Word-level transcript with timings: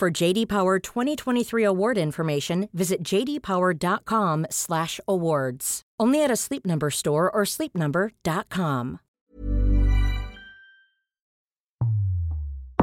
For 0.00 0.22
JD 0.22 0.46
Power 0.46 0.78
2023 0.78 1.64
award 1.64 1.98
information, 1.98 2.68
visit 2.72 3.02
jdpower.com/awards. 3.02 5.82
Only 6.02 6.24
at 6.24 6.30
a 6.30 6.36
Sleep 6.36 6.66
Number 6.66 6.90
store 6.90 7.30
or 7.30 7.44
sleepnumber.com. 7.44 8.98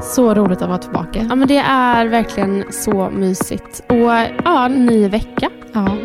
Så 0.01 0.33
roligt 0.33 0.61
att 0.61 0.67
vara 0.67 0.77
tillbaka. 0.77 1.25
Ja 1.29 1.35
men 1.35 1.47
det 1.47 1.57
är 1.57 2.07
verkligen 2.07 2.63
så 2.71 3.09
mysigt. 3.09 3.83
Och 3.89 4.11
ja, 4.45 4.67
ny 4.67 5.07
vecka. 5.07 5.49
Ja. 5.73 5.97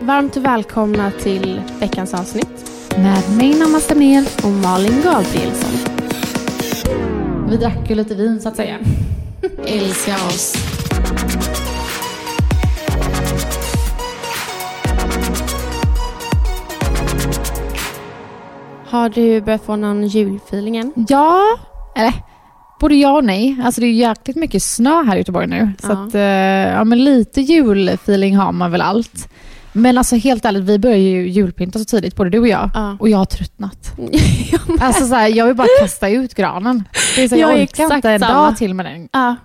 Varmt 0.00 0.36
välkomna 0.36 1.10
till 1.10 1.62
veckans 1.80 2.14
avsnitt. 2.14 2.70
Med 2.96 3.22
mig 3.36 3.58
Namaste 3.58 3.94
Ner. 3.94 4.24
Och 4.44 4.50
Malin 4.50 5.02
Gabrielsson. 5.04 5.70
Vi 7.48 7.56
drack 7.56 7.90
ju 7.90 7.94
lite 7.94 8.14
vin 8.14 8.40
så 8.40 8.48
att 8.48 8.56
säga. 8.56 8.78
Älska 9.66 10.14
oss. 10.14 10.54
Har 18.86 19.08
du 19.08 19.40
börjat 19.40 19.64
få 19.64 19.76
någon 19.76 20.06
julfeeling 20.06 20.76
än? 20.76 20.92
Ja, 21.08 21.42
eller 21.96 22.12
både 22.80 22.94
ja 22.94 23.12
och 23.16 23.24
nej. 23.24 23.56
Alltså 23.64 23.80
det 23.80 23.86
är 23.86 23.92
jäkligt 23.92 24.36
mycket 24.36 24.62
snö 24.62 25.02
här 25.02 25.14
i 25.14 25.18
Göteborg 25.18 25.46
nu. 25.46 25.70
Så 25.80 25.86
Ja. 25.92 25.92
att, 26.06 26.14
eh, 26.14 26.20
ja 26.76 26.84
men 26.84 27.04
lite 27.04 27.40
julfeeling 27.40 28.36
har 28.36 28.52
man 28.52 28.70
väl 28.72 28.80
allt. 28.80 29.28
Men 29.76 29.98
alltså 29.98 30.16
helt 30.16 30.44
ärligt, 30.44 30.64
vi 30.64 30.78
börjar 30.78 30.96
ju 30.96 31.28
julpynta 31.28 31.78
så 31.78 31.84
tidigt, 31.84 32.16
både 32.16 32.30
du 32.30 32.38
och 32.38 32.48
jag. 32.48 32.70
Ja. 32.74 32.96
Och 33.00 33.08
jag 33.08 33.18
har 33.18 33.24
tröttnat. 33.24 33.92
ja, 34.52 34.58
men- 34.68 34.78
Alltså 34.82 35.06
så 35.06 35.14
här, 35.14 35.28
jag 35.28 35.46
vill 35.46 35.54
bara 35.54 35.68
kasta 35.80 36.08
ut 36.08 36.34
granen. 36.34 36.84
Det 37.16 37.22
är 37.24 37.28
så, 37.28 37.36
Jag 37.36 37.52
jag 37.52 37.62
orkar 37.62 37.94
inte 37.96 38.10
en 38.10 38.20
samma. 38.20 38.34
dag 38.46 38.56
till 38.56 38.74
med 38.74 38.86
den. 38.86 39.08
ja. 39.12 39.36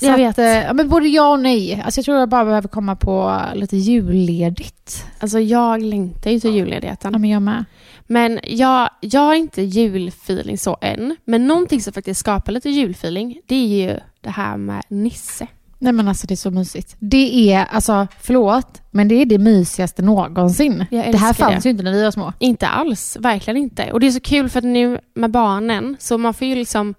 Så 0.00 0.04
Jag 0.06 0.12
att, 0.12 0.18
vet. 0.20 0.38
eh, 0.38 0.44
ja, 0.46 0.72
men 0.72 0.88
både 0.88 1.08
ja 1.08 1.28
och 1.32 1.40
nej. 1.40 1.82
Alltså 1.84 1.98
jag 1.98 2.04
tror 2.04 2.18
jag 2.18 2.28
bara 2.28 2.44
behöver 2.44 2.68
komma 2.68 2.96
på 2.96 3.40
lite 3.54 3.76
julledigt. 3.76 5.06
Alltså 5.18 5.40
jag 5.40 5.82
längtar 5.82 6.30
ju 6.30 6.40
till 6.40 6.54
julledigheten. 6.54 7.12
Ja, 7.12 7.18
men 7.18 7.30
jag 7.30 7.42
med. 7.42 7.64
Men 8.06 8.40
jag, 8.44 8.90
jag 9.00 9.20
har 9.20 9.34
inte 9.34 9.62
julfeeling 9.62 10.58
så 10.58 10.76
än. 10.80 11.16
Men 11.24 11.46
någonting 11.46 11.80
som 11.80 11.92
faktiskt 11.92 12.20
skapar 12.20 12.52
lite 12.52 12.70
julfeeling, 12.70 13.38
det 13.46 13.54
är 13.54 13.86
ju 13.88 13.96
det 14.20 14.30
här 14.30 14.56
med 14.56 14.82
Nisse. 14.88 15.46
Nej 15.78 15.92
men 15.92 16.08
alltså 16.08 16.26
det 16.26 16.34
är 16.34 16.36
så 16.36 16.50
mysigt. 16.50 16.96
Det 16.98 17.52
är, 17.52 17.64
alltså 17.64 18.06
förlåt, 18.20 18.82
men 18.90 19.08
det 19.08 19.14
är 19.14 19.26
det 19.26 19.38
mysigaste 19.38 20.02
någonsin. 20.02 20.86
Det 20.90 21.16
här 21.16 21.32
fanns 21.32 21.66
ju 21.66 21.70
inte 21.70 21.82
när 21.82 21.92
vi 21.92 22.02
var 22.02 22.10
små. 22.10 22.32
Inte 22.38 22.66
alls, 22.68 23.16
verkligen 23.20 23.56
inte. 23.56 23.92
Och 23.92 24.00
det 24.00 24.06
är 24.06 24.10
så 24.10 24.20
kul 24.20 24.48
för 24.48 24.58
att 24.58 24.64
nu 24.64 24.98
med 25.14 25.30
barnen, 25.30 25.96
så 25.98 26.18
man 26.18 26.34
får 26.34 26.46
ju 26.46 26.54
liksom 26.54 26.94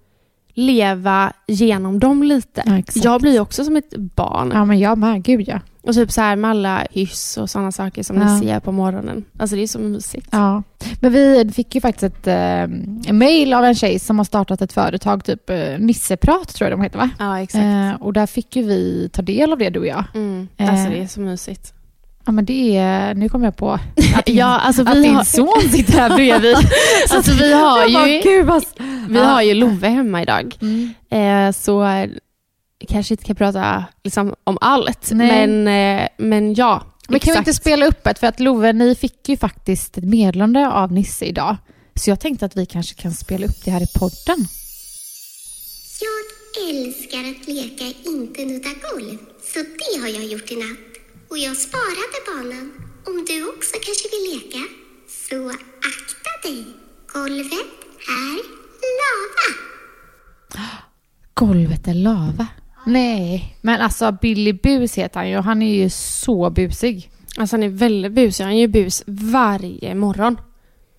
leva 0.59 1.33
genom 1.47 1.99
dem 1.99 2.23
lite. 2.23 2.63
Ja, 2.65 2.81
jag 3.03 3.21
blir 3.21 3.39
också 3.39 3.65
som 3.65 3.75
ett 3.75 3.93
barn. 3.97 4.51
Ja 4.53 4.65
men 4.65 4.79
jag 4.79 4.97
med, 4.97 5.23
gud 5.23 5.47
ja. 5.47 5.59
Och 5.81 5.93
typ 5.95 6.11
så 6.11 6.21
här 6.21 6.35
med 6.35 6.51
alla 6.51 6.83
hyss 6.91 7.37
och 7.37 7.49
sådana 7.49 7.71
saker 7.71 8.03
som 8.03 8.17
Ja. 8.17 8.33
ni 8.35 8.39
ser 8.45 8.59
på 8.59 8.71
morgonen. 8.71 9.25
Alltså 9.39 9.55
det 9.55 9.61
är 9.63 9.67
så 9.67 9.79
mysigt. 9.79 10.27
ja. 10.31 10.63
Men 11.01 11.11
vi 11.13 11.51
fick 11.53 11.75
ju 11.75 11.81
faktiskt 11.81 12.03
ett 12.03 12.27
eh, 12.27 13.13
mail 13.13 13.53
av 13.53 13.63
en 13.65 13.75
tjej 13.75 13.99
som 13.99 14.17
har 14.17 14.25
startat 14.25 14.61
ett 14.61 14.73
företag, 14.73 15.23
typ 15.23 15.49
eh, 15.49 15.57
Nisseprat 15.79 16.53
tror 16.55 16.69
jag 16.69 16.79
de 16.79 16.83
heter 16.83 16.97
va? 16.97 17.09
Ja, 17.19 17.39
exakt. 17.41 17.63
Eh, 17.63 17.93
och 18.01 18.13
där 18.13 18.25
fick 18.25 18.55
ju 18.55 18.63
vi 18.63 19.09
ta 19.13 19.21
del 19.21 19.51
av 19.51 19.57
det 19.57 19.69
du 19.69 19.79
och 19.79 19.87
jag. 19.87 20.03
Mm. 20.15 20.47
Alltså 20.57 20.89
det 20.89 20.99
är 21.01 21.07
så 21.07 21.19
mysigt. 21.21 21.73
Ja 22.29 22.33
men 22.33 22.45
det 22.45 22.77
är, 22.77 23.13
nu 23.13 23.29
kommer 23.29 23.45
jag 23.45 23.55
på 23.55 23.71
att, 24.15 24.29
Ja, 24.29 24.45
alltså 24.45 24.81
att 24.81 24.93
din 24.93 25.15
har, 25.15 25.23
son 25.23 25.69
sitter 25.71 25.93
här 25.93 26.15
bredvid. 26.15 26.55
alltså 27.09 27.31
vi 27.31 27.53
har 27.53 27.93
bara, 27.93 28.07
ju, 28.07 28.21
gud 28.21 28.45
vad... 28.45 28.65
vi 29.09 29.19
har 29.19 29.41
ju 29.41 29.53
Love 29.53 29.87
hemma 29.87 30.21
idag. 30.21 30.57
Mm. 30.61 30.93
Eh, 31.09 31.51
så 31.51 32.07
kanske 32.87 33.13
inte 33.13 33.23
kan 33.23 33.35
prata 33.35 33.85
liksom, 34.03 34.35
om 34.43 34.57
allt. 34.61 35.11
Nej. 35.11 35.47
Men, 35.47 35.67
eh, 36.01 36.07
men 36.17 36.53
ja, 36.53 36.83
Men 37.07 37.19
kan 37.19 37.25
vi 37.25 37.31
exakt. 37.31 37.47
inte 37.47 37.53
spela 37.53 37.85
upp 37.85 38.07
ett? 38.07 38.19
För 38.19 38.27
att 38.27 38.39
Love, 38.39 38.73
ni 38.73 38.95
fick 38.95 39.29
ju 39.29 39.37
faktiskt 39.37 39.97
ett 39.97 40.03
meddelande 40.03 40.67
av 40.67 40.91
Nisse 40.91 41.25
idag. 41.25 41.57
Så 41.95 42.09
jag 42.09 42.19
tänkte 42.19 42.45
att 42.45 42.57
vi 42.57 42.65
kanske 42.65 43.01
kan 43.01 43.11
spela 43.11 43.45
upp 43.45 43.65
det 43.65 43.71
här 43.71 43.81
i 43.81 43.87
podden. 43.99 44.47
Jag 46.01 46.69
älskar 46.69 47.19
att 47.19 47.47
leka 47.47 47.85
inte 48.09 48.45
nudda 48.45 48.69
golv, 48.69 49.17
så 49.53 49.59
det 49.59 50.01
har 50.01 50.07
jag 50.07 50.25
gjort 50.25 50.51
i 50.51 50.55
natt. 50.55 50.88
Och 51.29 51.37
jag 51.37 51.57
sparade 51.57 52.17
banan. 52.27 52.71
Om 53.07 53.25
du 53.27 53.49
också 53.49 53.75
kanske 53.85 54.07
vill 54.13 54.25
leka, 54.33 54.63
så 55.07 55.49
akta 55.89 56.47
dig. 56.47 56.65
Golvet 57.13 57.77
är 58.07 58.35
lava. 58.99 59.47
Golvet 61.33 61.87
är 61.87 61.93
lava. 61.93 62.47
Nej, 62.85 63.57
men 63.61 63.81
alltså 63.81 64.11
Billy 64.21 64.53
Bus 64.53 64.97
heter 64.97 65.19
han 65.19 65.29
ju 65.29 65.37
och 65.37 65.43
han 65.43 65.61
är 65.61 65.75
ju 65.75 65.89
så 65.89 66.49
busig. 66.49 67.11
Alltså 67.37 67.55
han 67.55 67.63
är 67.63 67.69
väldigt 67.69 68.11
busig. 68.11 68.43
Han 68.43 68.57
gör 68.57 68.67
bus 68.67 69.03
varje 69.07 69.95
morgon. 69.95 70.37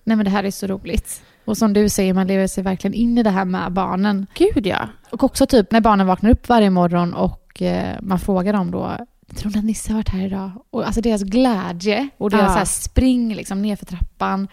Nej 0.03 0.17
men 0.17 0.25
det 0.25 0.31
här 0.31 0.43
är 0.43 0.51
så 0.51 0.67
roligt. 0.67 1.21
Och 1.45 1.57
som 1.57 1.73
du 1.73 1.89
säger, 1.89 2.13
man 2.13 2.27
lever 2.27 2.47
sig 2.47 2.63
verkligen 2.63 2.93
in 2.93 3.17
i 3.17 3.23
det 3.23 3.29
här 3.29 3.45
med 3.45 3.71
barnen. 3.71 4.27
Gud 4.33 4.67
ja. 4.67 4.89
Och 5.09 5.23
också 5.23 5.45
typ 5.45 5.71
när 5.71 5.81
barnen 5.81 6.07
vaknar 6.07 6.29
upp 6.29 6.49
varje 6.49 6.69
morgon 6.69 7.13
och 7.13 7.61
eh, 7.61 7.97
man 8.01 8.19
frågar 8.19 8.53
dem 8.53 8.71
då, 8.71 8.97
tror 9.35 9.51
ni 9.51 9.59
att 9.59 9.65
Nisse 9.65 9.91
har 9.91 9.97
varit 9.99 10.09
här 10.09 10.25
idag? 10.25 10.51
Och 10.69 10.85
alltså 10.85 11.01
deras 11.01 11.23
glädje 11.23 12.07
och 12.17 12.29
deras 12.29 12.41
Ja. 12.43 12.47
så 12.51 12.57
här 12.57 12.65
spring 12.65 13.33
liksom 13.35 13.61
nerför 13.61 13.85
trappan. 13.85 14.47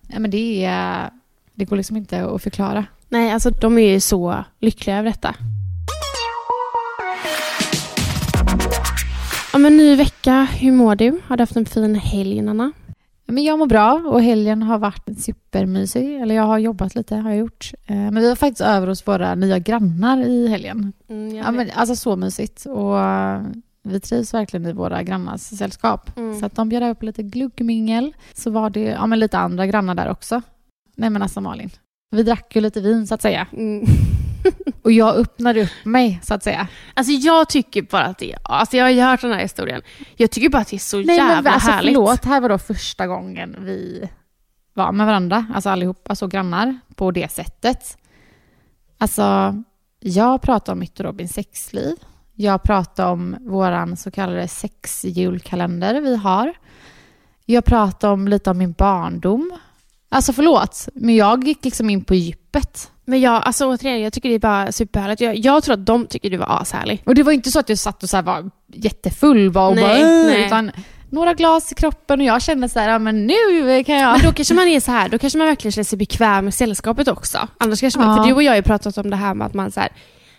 Nej 0.00 0.18
men 0.20 0.30
det 0.30 0.64
är, 0.64 1.10
det 1.54 1.64
går 1.64 1.76
liksom 1.76 1.96
inte 1.96 2.24
att 2.24 2.42
förklara. 2.42 2.84
Nej, 3.08 3.30
alltså 3.32 3.50
de 3.50 3.78
är 3.78 3.88
ju 3.92 4.00
så 4.00 4.44
lyckliga 4.60 4.96
över 4.98 5.10
detta. 5.10 5.34
Ja, 9.52 9.58
men 9.58 9.76
ny 9.76 9.96
vecka. 9.96 10.48
Hur 10.60 10.72
mår 10.72 10.96
du? 10.96 11.20
Har 11.26 11.36
du 11.36 11.42
haft 11.42 11.56
en 11.56 11.66
fin 11.66 11.94
helg, 11.94 12.42
Nanna? 12.42 12.72
Men 13.26 13.44
jag 13.44 13.58
mår 13.58 13.66
bra 13.66 13.92
och 14.06 14.22
helgen 14.22 14.62
har 14.62 14.78
varit 14.78 15.20
supermysig. 15.24 16.20
Eller 16.20 16.34
jag 16.34 16.42
har 16.42 16.58
jobbat 16.58 16.94
lite, 16.94 17.16
har 17.16 17.30
jag 17.30 17.38
gjort. 17.38 17.72
Eh, 17.86 17.96
Men 17.96 18.14
vi 18.20 18.28
var 18.28 18.36
faktiskt 18.36 18.60
över 18.60 18.86
hos 18.86 19.06
våra 19.08 19.34
nya 19.34 19.58
grannar 19.58 20.18
i 20.22 20.48
helgen. 20.48 20.92
Mm, 21.08 21.34
Ja, 21.36 21.50
men, 21.50 21.70
alltså 21.74 21.96
så 21.96 22.16
mysigt. 22.16 22.66
Och 22.66 22.96
vi 23.82 24.00
trivs 24.00 24.34
verkligen 24.34 24.66
i 24.66 24.72
våra 24.72 25.02
grannars 25.02 25.40
sällskap. 25.40 26.16
Mm. 26.16 26.40
Så 26.40 26.46
att 26.46 26.54
de 26.54 26.68
bjöd 26.68 26.98
på 26.98 27.04
lite 27.04 27.22
gluggmingel. 27.22 28.16
Så 28.32 28.50
var 28.50 28.70
det 28.70 28.80
ja, 28.80 29.06
men 29.06 29.18
lite 29.18 29.38
andra 29.38 29.66
grannar 29.66 29.94
där 29.94 30.10
också. 30.10 30.42
Nej 30.96 31.10
men 31.10 31.22
alltså 31.22 31.40
Malin. 31.40 31.70
Vi 32.10 32.22
drack 32.22 32.56
ju 32.56 32.60
lite 32.60 32.80
vin 32.80 33.06
så 33.06 33.14
att 33.14 33.22
säga. 33.22 33.46
Mm. 33.52 33.86
Och 34.82 34.92
jag 34.92 35.16
öppnade 35.16 35.62
upp 35.62 35.84
mig 35.84 36.20
så 36.22 36.34
att 36.34 36.44
säga. 36.44 36.68
Alltså 36.94 37.12
jag 37.12 37.48
tycker 37.48 37.82
bara 37.82 38.04
att 38.04 38.18
det 38.18 38.32
är... 38.32 38.38
Alltså 38.44 38.76
jag 38.76 38.84
har 38.84 38.90
ju 38.90 39.00
hört 39.00 39.20
den 39.20 39.32
här 39.32 39.40
historien. 39.40 39.82
Jag 40.16 40.30
tycker 40.30 40.48
bara 40.48 40.62
att 40.62 40.68
det 40.68 40.76
är 40.76 40.78
så 40.78 40.96
Nej 40.96 41.16
jävla 41.16 41.42
men 41.42 41.52
alltså 41.52 41.70
härligt. 41.70 41.94
förlåt, 41.94 42.24
här 42.24 42.40
var 42.40 42.48
då 42.48 42.58
första 42.58 43.06
gången 43.06 43.56
vi 43.58 44.08
var 44.74 44.92
med 44.92 45.06
varandra, 45.06 45.46
alltså 45.54 45.70
allihopa, 45.70 46.14
så 46.14 46.26
grannar, 46.26 46.78
på 46.94 47.10
det 47.10 47.32
sättet. 47.32 47.98
Alltså, 48.98 49.54
jag 50.00 50.42
pratar 50.42 50.72
om 50.72 50.78
mitt 50.78 51.00
och 51.00 51.06
Robins 51.06 51.32
sexliv. 51.32 51.96
Jag 52.34 52.62
pratar 52.62 53.06
om 53.06 53.36
våran 53.40 53.96
så 53.96 54.10
kallade 54.10 54.48
sexjulkalender 54.48 56.00
vi 56.00 56.16
har. 56.16 56.52
Jag 57.46 57.64
pratar 57.64 58.08
om 58.08 58.28
lite 58.28 58.50
om 58.50 58.58
min 58.58 58.72
barndom. 58.72 59.52
Alltså 60.08 60.32
förlåt, 60.32 60.88
men 60.94 61.16
jag 61.16 61.44
gick 61.44 61.64
liksom 61.64 61.90
in 61.90 62.04
på 62.04 62.14
djupet. 62.14 62.90
Men 63.04 63.20
jag, 63.20 63.42
alltså 63.44 63.66
återigen, 63.66 64.00
jag 64.02 64.12
tycker 64.12 64.28
det 64.28 64.34
är 64.34 64.38
bara 64.38 64.72
superhärligt. 64.72 65.20
Jag, 65.20 65.36
jag 65.38 65.62
tror 65.62 65.72
att 65.74 65.86
de 65.86 66.06
tycker 66.06 66.30
du 66.30 66.36
var 66.36 66.60
ashärlig. 66.62 67.02
Och 67.06 67.14
det 67.14 67.22
var 67.22 67.32
inte 67.32 67.50
så 67.50 67.58
att 67.60 67.68
jag 67.68 67.78
satt 67.78 68.02
och 68.02 68.08
så 68.10 68.22
var 68.22 68.50
jättefull 68.72 69.50
bara 69.50 69.68
och 69.68 69.74
Nej, 69.76 69.84
bara, 69.84 70.08
"Åh", 70.10 70.26
nej. 70.26 70.46
utan 70.46 70.70
några 71.10 71.34
glas 71.34 71.72
i 71.72 71.74
kroppen 71.74 72.20
och 72.20 72.26
jag 72.26 72.42
kände 72.42 72.68
så 72.68 72.78
här, 72.78 72.88
ja 72.88 72.98
men 72.98 73.26
nu 73.26 73.84
kan 73.86 73.94
jag... 73.96 74.12
Men 74.12 74.26
då 74.26 74.32
kanske 74.32 74.54
man 74.54 74.68
är 74.68 74.80
så 74.80 74.90
här, 74.92 75.08
då 75.08 75.18
kanske 75.18 75.38
man 75.38 75.46
verkligen 75.46 75.72
känner 75.72 75.84
sig 75.84 75.98
bekväm 75.98 76.44
med 76.44 76.54
sällskapet 76.54 77.08
också. 77.08 77.48
Annars 77.58 77.80
kanske 77.80 78.00
man, 78.00 78.08
Ja. 78.16 78.16
för 78.22 78.28
du 78.28 78.34
och 78.34 78.42
jag 78.42 78.50
har 78.52 78.56
ju 78.56 78.62
pratat 78.62 78.98
om 78.98 79.10
det 79.10 79.16
här 79.16 79.34
med 79.34 79.46
att 79.46 79.54
man 79.54 79.70
så 79.72 79.80
här, 79.80 79.92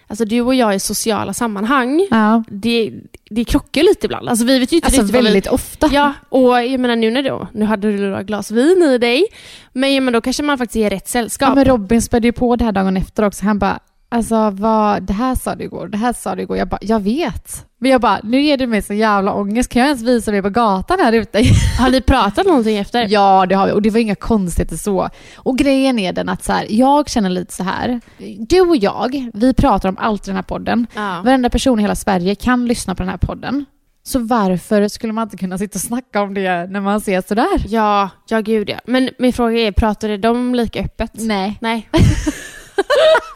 alltså 0.08 0.26
du 0.26 0.42
och 0.42 0.56
jag 0.56 0.76
i 0.76 0.80
sociala 0.80 1.34
sammanhang, 1.34 2.08
Ja. 2.12 2.44
det, 2.48 2.94
det 3.30 3.44
krockar 3.44 3.84
lite 3.84 4.06
ibland. 4.08 4.30
Alltså 4.30 4.46
vi 4.46 4.60
vet 4.60 4.72
ju 4.72 4.76
inte 4.76 4.86
Alltså 4.88 5.02
riktigt 5.02 5.16
väldigt 5.16 5.48
ofta. 5.48 5.88
Vi, 5.88 5.96
ja, 5.96 6.14
och 6.30 6.64
jag 6.66 6.80
menar 6.80 6.96
nu 6.96 7.12
när 7.12 7.24
du, 7.24 7.46
nu 7.54 7.66
hade 7.66 7.92
du 7.92 7.98
några 7.98 8.24
glas 8.24 8.52
vin 8.52 8.84
i 8.84 8.98
dig, 8.98 9.26
men, 9.74 9.94
ja, 9.96 10.02
men 10.02 10.14
då 10.14 10.22
kanske 10.22 10.44
man 10.44 10.58
faktiskt 10.58 10.76
är 10.76 10.88
i 10.88 10.90
rätt 10.90 11.08
sällskap. 11.08 11.50
Ja, 11.50 11.56
men 11.56 11.66
Robin 11.66 12.02
spädde 12.02 12.28
ju 12.28 12.32
på 12.32 12.56
det 12.56 12.66
här 12.66 12.72
dagen 12.72 12.98
efter 12.98 13.24
också. 13.26 13.46
Han 13.46 13.60
bara, 13.60 13.80
alltså 14.14 14.50
vad, 14.50 15.04
det 15.04 15.14
här 15.14 15.36
sa 15.36 15.56
du 15.56 15.64
igår, 15.64 15.88
det 15.88 15.98
här 15.98 16.14
sa 16.14 16.36
du 16.36 16.42
igår. 16.42 16.58
Jag 16.58 16.68
bara, 16.68 16.80
jag 16.82 17.00
vet. 17.00 17.66
Men 17.78 17.92
jag 17.92 18.02
bara, 18.02 18.20
nu 18.24 18.42
ger 18.42 18.58
du 18.58 18.68
mig 18.68 18.82
så 18.82 18.94
jävla 18.94 19.34
ångest. 19.34 19.70
Kan 19.70 19.80
jag 19.80 19.88
ens 19.88 20.02
visa 20.02 20.32
dig 20.32 20.42
på 20.42 20.50
gatan 20.50 21.00
här 21.00 21.14
ute? 21.14 21.38
Har 21.80 21.90
ni 21.90 22.02
pratat 22.02 22.46
någonting 22.46 22.78
efter? 22.78 23.08
Ja, 23.10 23.46
det 23.50 23.56
har 23.56 23.68
vi. 23.68 23.72
Och 23.72 23.82
det 23.82 23.90
var 23.90 24.00
inga 24.00 24.16
konstigheter 24.16 24.76
så. 24.76 25.10
Och 25.36 25.58
grejen 25.58 26.00
är 26.00 26.14
den 26.14 26.30
att 26.30 26.44
så 26.44 26.54
här, 26.54 26.66
jag 26.70 27.10
känner 27.10 27.30
lite 27.30 27.54
så 27.54 27.64
här. 27.64 28.02
Du 28.40 28.62
och 28.62 28.78
jag, 28.78 29.30
vi 29.34 29.54
pratar 29.54 29.90
om 29.90 29.98
allt 30.00 30.28
i 30.28 30.30
den 30.30 30.36
här 30.36 30.44
podden. 30.44 30.88
Ja. 30.96 31.22
Varenda 31.26 31.50
person 31.50 31.80
i 31.80 31.82
hela 31.82 31.96
Sverige 31.96 32.36
kan 32.36 32.66
lyssna 32.66 32.96
på 32.96 33.04
den 33.04 33.10
här 33.10 33.18
podden. 33.18 33.66
Så 34.04 34.20
varför 34.20 34.88
skulle 34.88 35.14
man 35.14 35.24
inte 35.24 35.38
kunna 35.38 35.58
sitta 35.58 35.78
och 35.78 35.82
snacka 35.82 36.22
om 36.22 36.34
det 36.34 36.68
när 36.70 36.82
man 36.82 37.02
ser 37.02 37.24
sådär? 37.28 37.66
Ja, 37.68 38.10
ja 38.28 38.40
gud 38.40 38.70
ja. 38.70 38.80
Men 38.86 39.10
min 39.20 39.34
fråga 39.34 39.60
är, 39.60 39.72
pratade 39.72 40.18
de 40.18 40.56
lika 40.56 40.80
öppet? 40.80 41.12
Nej. 41.14 41.58
Nej. 41.62 41.90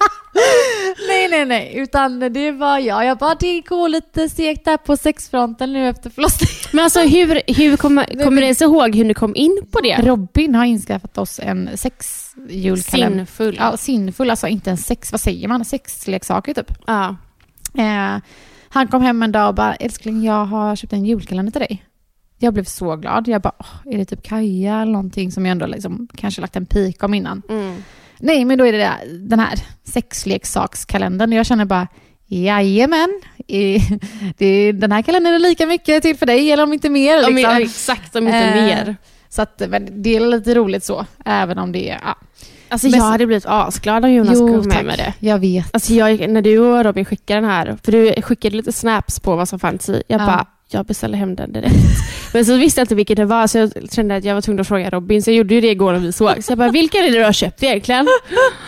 Nej, 1.07 1.27
nej, 1.29 1.45
nej. 1.45 1.71
Utan 1.75 2.19
det 2.19 2.51
var 2.51 2.79
jag. 2.79 3.05
Jag 3.05 3.17
bara, 3.17 3.35
det 3.35 3.61
går 3.61 3.89
lite 3.89 4.29
segt 4.29 4.65
där 4.65 4.77
på 4.77 4.97
sexfronten 4.97 5.73
nu 5.73 5.89
efter 5.89 6.09
förlossningen. 6.09 6.53
Men 6.73 6.83
alltså 6.83 6.99
hur, 7.01 7.41
hur 7.57 7.77
kommer, 7.77 8.05
kommer 8.23 8.41
ni 8.41 8.41
ens 8.41 8.61
ihåg 8.61 8.95
hur 8.95 9.05
ni 9.05 9.13
kom 9.13 9.35
in 9.35 9.61
på 9.71 9.79
det? 9.81 9.97
Robin 10.01 10.55
har 10.55 10.65
inskaffat 10.65 11.17
oss 11.17 11.39
en 11.43 11.69
sexjulkalender. 11.77 13.17
Sinnfull. 13.17 13.55
Ja, 13.59 13.77
sinnfull. 13.77 14.29
Alltså 14.29 14.47
inte 14.47 14.69
en 14.71 14.77
sex, 14.77 15.11
vad 15.11 15.21
säger 15.21 15.47
man? 15.47 15.65
Sexleksaker 15.65 16.53
typ. 16.53 16.71
Ja. 16.87 17.15
Eh, 17.77 18.21
han 18.69 18.87
kom 18.87 19.01
hem 19.01 19.23
en 19.23 19.31
dag 19.31 19.47
och 19.49 19.55
bara, 19.55 19.75
älskling 19.75 20.23
jag 20.23 20.45
har 20.45 20.75
köpt 20.75 20.93
en 20.93 21.05
julkalender 21.05 21.51
till 21.51 21.61
dig. 21.61 21.83
Jag 22.39 22.53
blev 22.53 22.63
så 22.63 22.95
glad. 22.95 23.27
Jag 23.27 23.41
bara, 23.41 23.53
"Åh, 23.59 23.93
är 23.93 23.97
det 23.97 24.05
typ 24.05 24.23
Kaja 24.23 24.81
eller 24.81 24.91
någonting 24.91 25.31
som 25.31 25.45
jag 25.45 25.51
ändå 25.51 25.65
liksom 25.65 26.07
kanske 26.15 26.41
lagt 26.41 26.55
en 26.55 26.65
pik 26.65 27.03
om 27.03 27.13
innan? 27.13 27.41
Mm. 27.49 27.83
Nej, 28.19 28.45
men 28.45 28.57
då 28.57 28.65
är 28.67 28.71
det 28.71 28.77
där, 28.77 28.97
den 29.19 29.39
här 29.39 29.59
sexleksakskalendern. 29.83 31.31
Jag 31.31 31.45
känner 31.45 31.65
bara, 31.65 31.87
jajamän, 32.27 33.21
det, 34.37 34.71
den 34.71 34.91
här 34.91 35.01
kalendern 35.01 35.33
är 35.33 35.39
lika 35.39 35.65
mycket 35.65 36.03
till 36.03 36.17
för 36.17 36.25
dig, 36.25 36.51
eller 36.51 36.63
om 36.63 36.73
inte 36.73 36.89
mer. 36.89 37.27
Om, 37.27 37.35
Liksom. 37.35 37.51
ja, 37.53 37.59
exakt, 37.61 38.15
om 38.15 38.25
inte 38.27 38.37
Eh, 38.37 38.53
mer. 38.65 38.95
Så 39.29 39.41
att, 39.41 39.61
men 39.69 40.01
det 40.03 40.15
är 40.15 40.19
lite 40.19 40.55
roligt 40.55 40.83
så, 40.83 41.05
även 41.25 41.57
om 41.57 41.71
det 41.71 41.89
är... 41.89 41.99
Ja. 42.03 42.15
Alltså 42.69 42.87
jag 42.87 43.03
hade 43.03 43.25
blivit 43.25 43.45
asglad 43.45 44.05
om 44.05 44.11
Jonas 44.11 44.37
Jo, 44.39 44.47
kom 44.47 44.67
med 44.67 44.85
med 44.85 44.97
det. 44.97 45.13
Jag 45.19 45.39
vet. 45.39 45.69
Alltså 45.73 45.93
jag, 45.93 46.29
när 46.29 46.41
du 46.41 46.59
och 46.59 46.83
Robin 46.83 47.05
skickade 47.05 47.41
den 47.41 47.49
här, 47.49 47.77
för 47.83 47.91
du 47.91 48.21
skickade 48.21 48.57
lite 48.57 48.71
snaps 48.71 49.19
på 49.19 49.35
vad 49.35 49.49
som 49.49 49.59
fanns 49.59 49.89
i, 49.89 50.03
jag 50.07 50.21
Ja. 50.21 50.25
bara, 50.25 50.45
jag 50.67 50.85
beställer 50.85 51.17
hem 51.17 51.35
den 51.35 51.51
direkt. 51.51 51.75
Men 52.33 52.45
så 52.45 52.57
visste 52.57 52.79
jag 52.81 52.83
inte 52.85 52.95
vilket 52.95 53.17
det 53.17 53.25
var, 53.25 53.47
så 53.47 53.57
jag 53.57 53.71
kände 53.91 54.15
att 54.15 54.23
jag 54.23 54.33
var 54.33 54.41
tvungen 54.41 54.61
att 54.61 54.67
fråga 54.67 54.89
Robin, 54.89 55.23
så 55.23 55.29
jag 55.31 55.35
gjorde 55.37 55.53
ju 55.55 55.61
det 55.61 55.71
igår 55.71 55.93
när 55.93 55.99
vi 55.99 56.11
såg. 56.11 56.43
Så 56.43 56.51
jag 56.51 56.57
bara, 56.57 56.71
vilka 56.71 56.97
är 56.97 57.03
det 57.03 57.17
du 57.17 57.23
har 57.23 57.33
köpt 57.33 57.63
egentligen? 57.63 58.07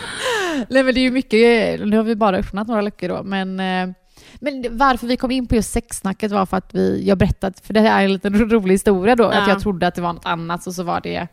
Nej 0.69 0.84
men 0.84 0.94
det 0.94 1.00
är 1.00 1.04
ju 1.04 1.12
mycket, 1.12 1.40
nu 1.88 1.98
har 1.98 2.04
vi 2.04 2.16
bara 2.16 2.38
öppnat 2.38 2.68
några 2.68 2.81
luckor 2.81 3.10
då, 3.10 3.24
men 3.24 3.60
eh, 3.60 3.96
men 4.42 4.78
varför 4.78 5.07
vi 5.07 5.18
kom 5.18 5.31
in 5.31 5.48
på 5.48 5.56
just 5.56 5.72
sexsnacket 5.72 6.31
var 6.31 6.46
för 6.46 6.57
att 6.57 6.74
vi, 6.74 7.04
jag 7.07 7.18
berättat, 7.18 7.60
för 7.60 7.74
det 7.74 7.80
här 7.80 8.00
är 8.02 8.06
en 8.06 8.13
liten 8.13 8.50
rolig 8.50 8.74
historia 8.74 9.16
då, 9.16 9.24
Ja. 9.24 9.42
att 9.42 9.48
jag 9.48 9.60
trodde 9.62 9.88
att 9.88 9.95
det 9.95 10.02
var 10.02 10.13
något 10.13 10.25
annat 10.25 10.68
och 10.68 10.74
så 10.74 10.84
var 10.84 11.02
det, 11.02 11.28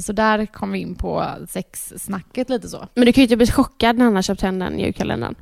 så 0.00 0.12
där 0.12 0.46
kom 0.46 0.72
vi 0.72 0.78
in 0.78 0.94
på 0.94 1.26
sexsnacket 1.48 2.50
lite 2.50 2.68
så. 2.68 2.88
Men 2.94 3.06
du 3.06 3.12
kan 3.12 3.22
ju 3.22 3.24
inte 3.24 3.36
bli 3.36 3.46
chockad 3.46 3.96
när 3.98 4.04
han 4.04 4.14
har 4.14 4.22
köpt 4.22 4.42
hem 4.42 4.58
den 4.58 4.78
julkalendern. 4.78 5.34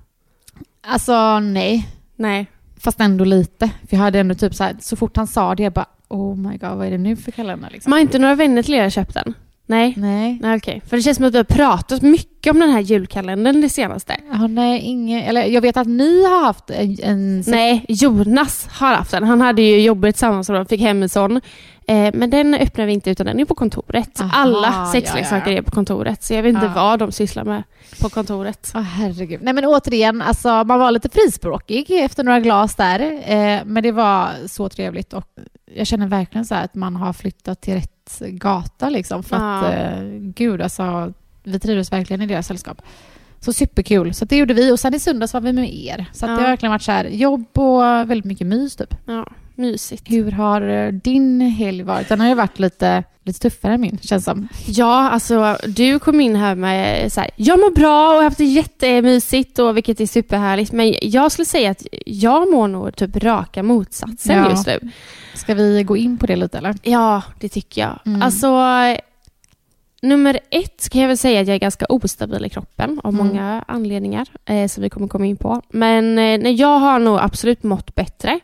Alltså 0.86 1.40
nej, 1.40 1.88
Nej 2.16 2.46
fast 2.76 3.00
ändå 3.00 3.24
lite. 3.24 3.66
För 3.66 3.96
jag 3.96 3.98
hade 3.98 4.20
ändå 4.20 4.34
typ 4.34 4.54
så 4.54 4.64
här, 4.64 4.76
så 4.80 4.96
fort 4.96 5.16
han 5.16 5.26
sa 5.26 5.54
det, 5.54 5.62
jag 5.62 5.72
bara 5.72 5.86
oh 6.08 6.36
my 6.36 6.56
god, 6.56 6.70
vad 6.76 6.86
är 6.86 6.90
det 6.90 6.98
nu 6.98 7.16
för 7.16 7.32
kalender 7.32 7.70
liksom? 7.72 7.90
Man 7.90 7.96
har 7.96 8.02
inte 8.02 8.18
några 8.18 8.34
vänner 8.34 8.62
till 8.62 8.74
er 8.74 8.90
köpt 8.90 9.14
den? 9.14 9.34
Nej. 9.68 9.94
Nej. 9.96 10.38
Nej 10.40 10.56
okej. 10.56 10.82
För 10.86 10.96
det 10.96 11.02
känns 11.02 11.16
som 11.16 11.26
att 11.26 11.34
vi 11.34 11.36
har 11.38 11.44
pratat 11.44 12.02
mycket 12.02 12.50
om 12.52 12.60
den 12.60 12.70
här 12.70 12.80
julkalendern 12.80 13.60
det 13.60 13.68
senaste. 13.68 14.16
Ja, 14.32 14.46
nej, 14.46 14.80
ingen, 14.80 15.22
eller 15.22 15.44
jag 15.44 15.60
vet 15.60 15.76
att 15.76 15.86
ni 15.88 16.24
har 16.24 16.44
haft 16.44 16.70
en, 16.70 16.96
en 17.02 17.44
Nej, 17.46 17.84
Jonas 17.88 18.68
har 18.70 18.94
haft 18.94 19.10
den. 19.10 19.24
Han 19.24 19.40
hade 19.40 19.62
ju 19.62 19.80
jobbat 19.80 20.14
tillsammans 20.14 20.48
och 20.48 20.54
de 20.54 20.66
fick 20.66 20.80
hem 20.80 21.02
en 21.02 21.08
sån. 21.08 21.40
Eh, 21.88 22.10
men 22.14 22.30
den 22.30 22.54
öppnar 22.54 22.86
vi 22.86 22.92
inte 22.92 23.10
utan 23.10 23.26
den 23.26 23.40
är 23.40 23.44
på 23.44 23.54
kontoret. 23.54 24.20
Aha, 24.20 24.30
Alla 24.32 24.86
sexleksaker 24.92 25.46
ja, 25.46 25.52
ja. 25.52 25.58
är 25.58 25.62
på 25.62 25.70
kontoret. 25.70 26.22
Så 26.22 26.34
jag 26.34 26.42
vet 26.42 26.54
inte 26.54 26.66
Ja. 26.66 26.72
vad 26.74 26.98
de 26.98 27.12
sysslar 27.12 27.44
med 27.44 27.62
på 28.02 28.08
kontoret. 28.08 28.72
Åh 28.74 28.80
herregud. 28.82 29.40
Nej 29.42 29.54
men 29.54 29.64
återigen, 29.64 30.22
alltså, 30.22 30.48
man 30.48 30.78
var 30.78 30.90
lite 30.90 31.08
frispråkig 31.08 31.90
efter 31.90 32.24
några 32.24 32.40
glas 32.40 32.74
där. 32.76 33.00
Eh, 33.00 33.60
men 33.64 33.82
det 33.82 33.92
var 33.92 34.28
så 34.48 34.68
trevligt 34.68 35.12
och 35.12 35.24
jag 35.74 35.86
känner 35.86 36.06
verkligen 36.06 36.44
så 36.44 36.54
här 36.54 36.64
att 36.64 36.74
man 36.74 36.96
har 36.96 37.12
flyttat 37.12 37.60
till 37.60 37.74
rätt 37.74 37.92
gata 38.20 38.88
liksom. 38.90 39.22
För 39.22 39.36
att 39.36 39.62
Ja. 39.64 39.72
eh, 39.72 40.02
gud 40.18 40.62
alltså, 40.62 41.12
vi 41.44 41.58
trivdes 41.60 41.92
verkligen 41.92 42.22
i 42.22 42.26
deras 42.26 42.46
sällskap. 42.46 42.82
Så 43.40 43.52
superkul. 43.52 44.14
Så 44.14 44.24
det 44.24 44.36
gjorde 44.36 44.54
vi 44.54 44.72
och 44.72 44.80
sen 44.80 44.94
i 44.94 44.98
söndags 45.00 45.34
var 45.34 45.40
vi 45.40 45.52
med 45.52 45.74
er. 45.74 46.06
Så 46.12 46.26
att 46.26 46.30
Ja. 46.30 46.36
det 46.36 46.42
har 46.42 46.48
verkligen 46.50 46.70
varit 46.72 46.82
så 46.82 46.92
här 46.92 47.04
jobb 47.04 47.58
och 47.58 47.80
väldigt 47.82 48.24
mycket 48.24 48.46
mys 48.46 48.76
typ. 48.76 48.94
Ja, 49.06 49.26
mysigt. 49.58 50.02
Hur 50.10 50.30
har 50.32 50.62
eh, 50.62 50.92
din 50.92 51.40
helg 51.40 51.82
varit? 51.82 52.08
Den 52.08 52.20
har 52.20 52.28
ju 52.28 52.34
varit 52.34 52.58
lite, 52.58 53.04
lite 53.24 53.40
tuffare 53.40 53.74
än 53.74 53.80
min, 53.80 53.98
känns 54.02 54.24
som. 54.24 54.48
Ja, 54.66 55.10
alltså 55.10 55.56
du 55.66 55.98
kom 55.98 56.20
in 56.20 56.36
här 56.36 56.54
med 56.54 57.12
så 57.12 57.20
här, 57.20 57.30
jag 57.36 57.58
mår 57.58 57.70
bra 57.70 58.08
och 58.08 58.14
har 58.16 58.22
haft 58.22 58.38
det 58.38 58.44
jättemysigt 58.44 59.58
och 59.58 59.76
vilket 59.76 60.00
är 60.00 60.06
superhärligt. 60.06 60.72
Men 60.72 60.94
jag 61.02 61.32
skulle 61.32 61.46
säga 61.46 61.70
att 61.70 61.86
jag 62.06 62.50
mår 62.50 62.68
nog 62.68 62.96
typ 62.96 63.16
raka 63.16 63.62
motsatsen 63.62 64.36
Ja. 64.38 64.50
just 64.50 64.66
nu. 64.66 64.80
Ska 65.34 65.54
vi 65.54 65.82
gå 65.82 65.96
in 65.96 66.18
på 66.18 66.26
det 66.26 66.36
lite 66.36 66.58
eller? 66.58 66.74
Ja, 66.82 67.22
det 67.40 67.48
tycker 67.48 67.80
jag. 67.80 67.98
Mm. 68.06 68.22
Alltså, 68.22 68.48
nummer 70.02 70.40
ett 70.50 70.88
kan 70.90 71.00
jag 71.00 71.08
väl 71.08 71.18
säga 71.18 71.40
att 71.40 71.46
jag 71.46 71.54
är 71.54 71.58
ganska 71.60 71.86
ostabil 71.88 72.44
i 72.44 72.48
kroppen 72.48 73.00
av 73.04 73.14
Mm. 73.14 73.26
många 73.26 73.64
anledningar 73.68 74.28
eh, 74.44 74.68
som 74.68 74.82
vi 74.82 74.90
kommer 74.90 75.08
komma 75.08 75.26
in 75.26 75.36
på. 75.36 75.62
Men 75.68 76.18
eh, 76.18 76.50
jag 76.50 76.78
har 76.78 76.98
nog 76.98 77.18
absolut 77.20 77.62
mått 77.62 77.94
bättre. 77.94 78.40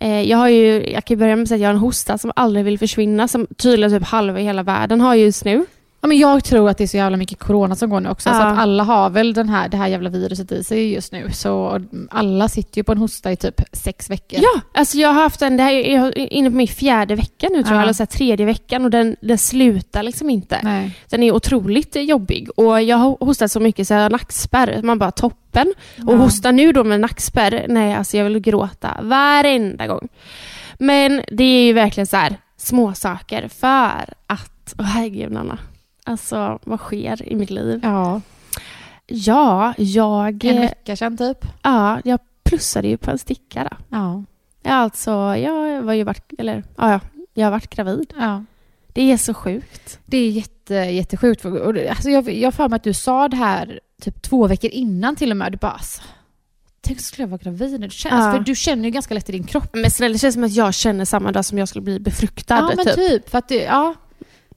Eh, 0.00 0.22
jag, 0.22 0.38
har 0.38 0.48
ju, 0.48 0.90
jag 0.90 1.04
kan 1.04 1.18
börja 1.18 1.36
med 1.36 1.42
att 1.42 1.48
säga 1.48 1.56
att 1.56 1.60
jag 1.60 1.68
har 1.68 1.74
en 1.74 1.80
hosta 1.80 2.18
som 2.18 2.32
aldrig 2.36 2.64
vill 2.64 2.78
försvinna, 2.78 3.28
som 3.28 3.46
tydligen 3.56 3.90
typ 3.90 4.08
halva 4.08 4.40
i 4.40 4.44
hela 4.44 4.62
världen 4.62 5.00
har 5.00 5.14
just 5.14 5.44
nu. 5.44 5.66
Ja, 6.02 6.08
men 6.08 6.18
jag 6.18 6.44
tror 6.44 6.68
att 6.70 6.78
det 6.78 6.84
är 6.84 6.88
så 6.88 6.96
jävla 6.96 7.16
mycket 7.16 7.38
corona 7.38 7.76
som 7.76 7.90
går 7.90 8.00
nu 8.00 8.08
också. 8.08 8.28
Så 8.28 8.34
Ja. 8.34 8.46
att 8.46 8.58
alla 8.58 8.82
har 8.84 9.10
väl 9.10 9.32
den 9.34 9.48
här, 9.48 9.68
det 9.68 9.76
här 9.76 9.88
jävla 9.88 10.10
viruset 10.10 10.52
i 10.52 10.64
sig 10.64 10.92
just 10.92 11.12
nu. 11.12 11.30
Så 11.32 11.80
alla 12.10 12.48
sitter 12.48 12.78
ju 12.78 12.84
på 12.84 12.92
en 12.92 12.98
hosta 12.98 13.32
i 13.32 13.36
typ 13.36 13.60
sex 13.72 14.10
veckor. 14.10 14.38
Ja, 14.42 14.60
alltså 14.74 14.98
jag 14.98 15.08
har 15.08 15.22
haft 15.22 15.40
den, 15.40 15.56
det 15.56 15.62
här 15.62 15.72
är 15.72 16.18
inne 16.18 16.50
på 16.50 16.56
min 16.56 16.68
fjärde 16.68 17.14
vecka 17.14 17.48
nu 17.50 17.62
tror 17.62 17.66
Ja. 17.66 17.74
jag, 17.74 17.82
eller 17.82 17.92
så 17.92 18.02
här 18.02 18.06
tredje 18.06 18.46
veckan 18.46 18.84
och 18.84 18.90
den, 18.90 19.16
den 19.20 19.38
slutar 19.38 20.02
liksom 20.02 20.30
inte. 20.30 20.60
Nej. 20.62 20.96
Den 21.10 21.22
är 21.22 21.32
otroligt 21.32 21.96
jobbig 21.96 22.48
och 22.56 22.82
jag 22.82 22.96
har 22.96 23.16
hostat 23.24 23.52
så 23.52 23.60
mycket 23.60 23.86
så 23.88 23.94
jag 23.94 24.00
har 24.02 24.10
nackspärr. 24.10 24.82
Man 24.82 24.98
bara 24.98 25.10
toppen. 25.10 25.72
Och 26.06 26.12
Ja. 26.14 26.16
hosta 26.16 26.50
nu 26.50 26.72
då 26.72 26.84
med 26.84 27.00
nackspärr, 27.00 27.66
nej 27.68 27.94
alltså 27.94 28.16
jag 28.16 28.24
vill 28.24 28.38
gråta 28.38 28.96
varenda 29.02 29.86
gång. 29.86 30.08
Men 30.78 31.22
det 31.32 31.44
är 31.44 31.64
ju 31.66 31.72
verkligen 31.72 32.06
så 32.06 32.16
här 32.16 32.36
små 32.56 32.94
saker 32.94 33.48
för 33.48 34.04
att, 34.26 34.74
åh 34.78 34.84
herregud 34.84 35.32
Nanna. 35.32 35.58
Alltså 36.10 36.58
vad 36.64 36.80
sker 36.80 37.28
i 37.28 37.34
mitt 37.36 37.50
liv? 37.50 37.80
Ja, 37.82 38.20
Ja, 39.06 39.74
jag, 39.78 40.44
en 40.44 40.54
eh, 40.56 40.60
vecka 40.60 40.96
sedan 40.96 41.16
typ. 41.16 41.46
ja, 41.62 42.00
jag 42.04 42.18
plussade 42.42 42.88
ju 42.88 42.96
på 42.96 43.10
en 43.10 43.18
stickare. 43.18 43.76
Ja. 43.88 44.24
Ja, 44.62 44.72
alltså 44.74 45.10
jag 45.36 45.82
var 45.82 45.92
ju 45.92 46.04
varit, 46.04 46.32
eller 46.38 46.64
ja, 46.76 46.90
ja, 46.92 47.00
jag 47.34 47.46
har 47.46 47.50
varit 47.50 47.70
gravid. 47.70 48.12
ja. 48.18 48.44
Det 48.92 49.12
är 49.12 49.16
så 49.16 49.34
sjukt. 49.34 49.98
Det 50.06 50.16
är 50.16 50.30
jätte, 50.30 50.74
jättesjukt. 50.74 51.42
Det- 51.42 51.88
Alltså 51.90 52.10
jag 52.10 52.28
jag 52.32 52.46
har 52.46 52.52
för 52.52 52.68
mig 52.68 52.76
att 52.76 52.84
du 52.84 52.94
sa 52.94 53.28
det 53.28 53.36
här 53.36 53.80
typ 54.02 54.22
två 54.22 54.46
veckor 54.46 54.70
innan 54.70 55.16
till 55.16 55.30
och 55.30 55.36
med. 55.36 55.52
Du 55.52 55.58
bara 55.58 55.72
alltså, 55.72 56.02
Tänk 56.80 57.00
så 57.00 57.04
skulle 57.04 57.22
jag 57.22 57.28
vara 57.28 57.40
gravid. 57.42 57.80
Du 57.80 57.90
känner, 57.90 58.26
Ja. 58.26 58.32
för 58.32 58.38
du 58.40 58.54
känner 58.54 58.84
ju 58.84 58.90
ganska 58.90 59.14
lätt 59.14 59.28
i 59.28 59.32
din 59.32 59.44
kropp. 59.44 59.70
Men 59.72 59.90
snälla, 59.90 60.12
det 60.12 60.18
känns 60.18 60.34
som 60.34 60.44
att 60.44 60.52
jag 60.52 60.74
känner 60.74 61.04
samma 61.04 61.32
dag 61.32 61.44
som 61.44 61.58
jag 61.58 61.68
skulle 61.68 61.82
bli 61.82 62.00
befruktad. 62.00 62.54
Ja 62.56 62.72
men 62.76 62.84
typ. 62.86 62.94
typ. 62.96 63.28
För 63.28 63.38
att 63.38 63.48
det, 63.48 63.62
ja. 63.62 63.94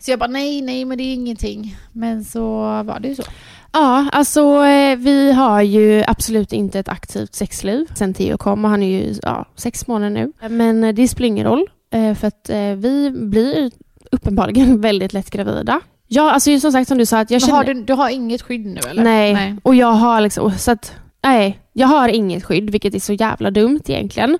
Så 0.03 0.12
jag 0.12 0.19
bara 0.19 0.29
nej, 0.29 0.62
nej 0.62 0.86
men 0.86 0.98
det 0.98 1.03
är 1.03 1.13
ingenting. 1.13 1.75
Men 1.91 2.24
så 2.24 2.43
var 2.83 3.00
det 3.00 3.07
ju 3.07 3.15
så. 3.15 3.24
Ja, 3.72 4.10
alltså 4.12 4.65
eh, 4.65 4.98
vi 4.98 5.31
har 5.31 5.62
ju 5.62 6.03
absolut 6.07 6.53
inte 6.53 6.79
ett 6.79 6.89
aktivt 6.89 7.36
sexliv 7.36 7.86
sen 7.95 8.13
Theo 8.13 8.38
kom 8.38 8.65
och 8.65 8.72
han 8.72 8.83
är 8.83 8.88
ju 8.88 9.15
ja, 9.22 9.45
sex 9.55 9.88
månader 9.88 10.10
nu. 10.10 10.50
Men 10.50 10.83
eh, 10.83 10.93
det 10.93 11.07
spelar 11.07 11.27
ingen 11.27 11.48
roll 11.48 11.69
eh, 11.93 12.15
för 12.15 12.27
att 12.27 12.50
vi 12.77 13.12
blir 13.12 13.72
uppenbarligen 14.12 14.81
väldigt 14.88 15.13
lätt 15.13 15.29
gravida. 15.29 15.81
Ja, 16.07 16.31
alltså 16.31 16.60
som 16.60 16.72
sagt 16.72 16.88
som 16.88 16.98
du 16.98 17.05
sa, 17.05 17.19
att 17.19 17.31
jag 17.31 17.41
känner... 17.41 17.53
har 17.53 17.63
du, 17.63 17.74
du 17.74 17.93
har 17.93 18.10
inget 18.10 18.41
skydd 18.41 18.65
nu 18.65 18.81
eller? 18.89 19.03
Nej. 19.03 19.55
och 19.63 19.75
jag 19.75 19.93
har 19.93 20.22
liksom, 20.22 20.51
så 20.51 20.72
att, 20.72 20.93
nej, 21.24 21.60
jag 21.74 21.88
har 21.88 22.10
inget 22.10 22.44
skydd, 22.44 22.70
vilket 22.70 22.96
är 22.96 23.00
så 23.00 23.13
jävla 23.13 23.51
dumt 23.51 23.82
egentligen. 23.88 24.38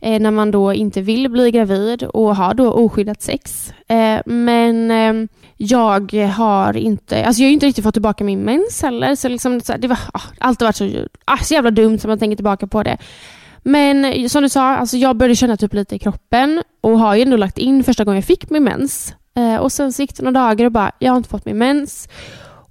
Eh, 0.00 0.20
när 0.20 0.30
man 0.30 0.50
då 0.50 0.72
inte 0.72 1.00
vill 1.00 1.28
bli 1.28 1.50
gravid 1.50 2.02
och 2.02 2.36
har 2.36 2.54
då 2.54 2.72
oskyddat 2.72 3.22
sex. 3.22 3.72
Eh, 3.88 4.20
men 4.26 4.90
eh, 4.90 5.28
jag 5.56 6.12
har 6.12 6.76
inte, 6.76 7.24
alltså 7.24 7.42
jag 7.42 7.48
har 7.48 7.52
inte 7.52 7.66
riktigt 7.66 7.84
fått 7.84 7.94
tillbaka 7.94 8.24
min 8.24 8.40
mens 8.40 8.82
heller. 8.82 9.14
Så 9.14 9.28
liksom, 9.28 9.60
så, 9.60 9.76
det 9.76 9.88
var, 9.88 9.98
ah, 10.12 10.20
allt 10.38 10.60
har 10.60 10.66
varit 10.66 10.76
så, 10.76 11.06
ah, 11.24 11.36
så 11.36 11.54
jävla 11.54 11.70
dumt 11.70 11.98
som 11.98 12.08
man 12.08 12.18
tänker 12.18 12.36
tillbaka 12.36 12.66
på 12.66 12.82
det. 12.82 12.98
Men 13.62 14.28
som 14.28 14.42
du 14.42 14.48
sa, 14.48 14.76
alltså 14.76 14.96
jag 14.96 15.16
började 15.16 15.36
känna 15.36 15.56
typ 15.56 15.74
lite 15.74 15.94
i 15.94 15.98
kroppen 15.98 16.62
och 16.80 16.98
har 16.98 17.14
ju 17.14 17.22
ändå 17.22 17.36
lagt 17.36 17.58
in 17.58 17.84
första 17.84 18.04
gången 18.04 18.16
jag 18.16 18.24
fick 18.24 18.50
min 18.50 18.64
mens. 18.64 19.14
Eh, 19.36 19.56
och 19.56 19.72
sen 19.72 19.92
så 19.92 20.02
gick 20.02 20.16
det 20.16 20.22
några 20.22 20.40
dagar 20.40 20.64
och 20.64 20.72
bara, 20.72 20.92
jag 20.98 21.12
har 21.12 21.16
inte 21.16 21.28
fått 21.28 21.44
min 21.44 21.58
mens. 21.58 22.08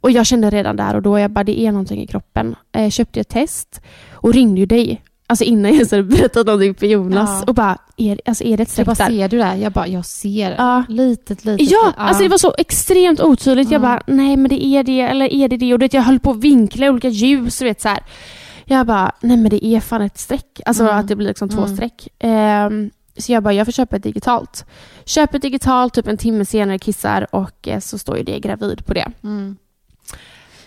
Och 0.02 0.12
jag 0.12 0.26
kände 0.26 0.50
redan 0.50 0.76
där 0.76 0.96
och 0.96 1.02
då, 1.02 1.20
jag 1.20 1.32
bara, 1.32 1.44
det 1.44 1.60
är 1.60 1.72
någonting 1.72 2.02
i 2.02 2.08
kroppen. 2.08 2.56
Eh, 2.72 2.90
köpte 2.90 3.20
ett 3.20 3.30
test 3.30 3.82
och 4.14 4.34
ringde 4.34 4.60
ju 4.60 4.66
dig. 4.66 5.02
Alltså 5.28 5.44
innan 5.46 5.64
jag 5.66 5.74
ens 5.76 5.92
hade 5.92 6.04
berättat 6.04 6.46
någonting 6.46 6.76
för 6.76 6.86
Jonas. 6.88 7.30
Ja. 7.30 7.44
Och 7.48 7.56
bara, 7.56 7.78
är, 7.98 8.22
alltså 8.26 8.44
är 8.44 8.58
det 8.58 8.64
ett 8.64 8.78
Jag 8.78 8.86
streck 8.98 8.98
där? 9.10 9.16
ser 9.16 9.30
du 9.30 9.38
det? 9.38 9.56
Jag 9.58 9.72
bara, 9.72 9.88
jag 9.88 10.06
ser. 10.06 10.56
Ja. 10.58 10.84
Litet, 10.90 11.46
litet. 11.46 11.72
Ja, 11.72 11.94
alltså 11.98 12.24
det 12.24 12.30
var 12.30 12.38
så 12.38 12.54
extremt 12.58 13.22
otydligt. 13.22 13.72
Jag 13.72 13.80
Mm. 13.80 13.90
bara, 13.92 14.04
nej 14.08 14.38
men 14.38 14.50
det 14.50 14.66
är 14.66 14.84
det, 14.84 15.02
eller 15.02 15.34
är 15.34 15.48
det 15.48 15.58
det? 15.58 15.74
Och 15.74 15.80
du 15.80 15.86
vet, 15.86 15.94
jag 15.94 16.02
höll 16.02 16.20
på 16.20 16.32
att 16.32 16.38
vinkla 16.38 16.90
olika 16.90 17.08
ljus 17.10 17.62
vet 17.62 17.82
så 17.82 17.88
här. 17.90 18.00
Jag 18.66 18.88
bara, 18.88 19.12
nej 19.22 19.38
men 19.38 19.50
det 19.50 19.66
är 19.66 19.80
fan 19.80 20.02
ett 20.02 20.18
streck. 20.18 20.62
Alltså 20.66 20.84
Mm. 20.84 20.98
att 20.98 21.08
det 21.08 21.16
blir 21.16 21.28
liksom 21.28 21.50
två 21.50 21.62
Mm. 21.64 21.76
streck. 21.76 22.08
Ehm, 22.20 22.90
så 23.18 23.32
jag 23.32 23.44
bara, 23.44 23.54
jag 23.54 23.68
får 23.68 23.72
köpa 23.72 23.96
ett 23.96 24.04
digitalt. 24.04 24.66
Köper 25.06 25.36
ett 25.38 25.42
digitalt, 25.42 25.94
typ 25.94 26.08
en 26.08 26.18
timme 26.18 26.46
senare 26.46 26.80
kissar 26.80 27.28
och 27.36 27.68
eh, 27.68 27.80
så 27.80 27.98
står 27.98 28.18
ju 28.18 28.24
det 28.24 28.40
gravid 28.40 28.86
på 28.86 28.94
det. 28.94 29.08
Mm. 29.24 29.58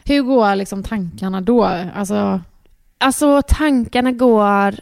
Hur 0.05 0.23
går 0.23 0.55
liksom 0.55 0.83
tankarna 0.83 1.41
då? 1.41 1.65
Alltså, 1.95 2.41
Alltså 2.99 3.43
tankarna 3.49 4.13
går 4.13 4.75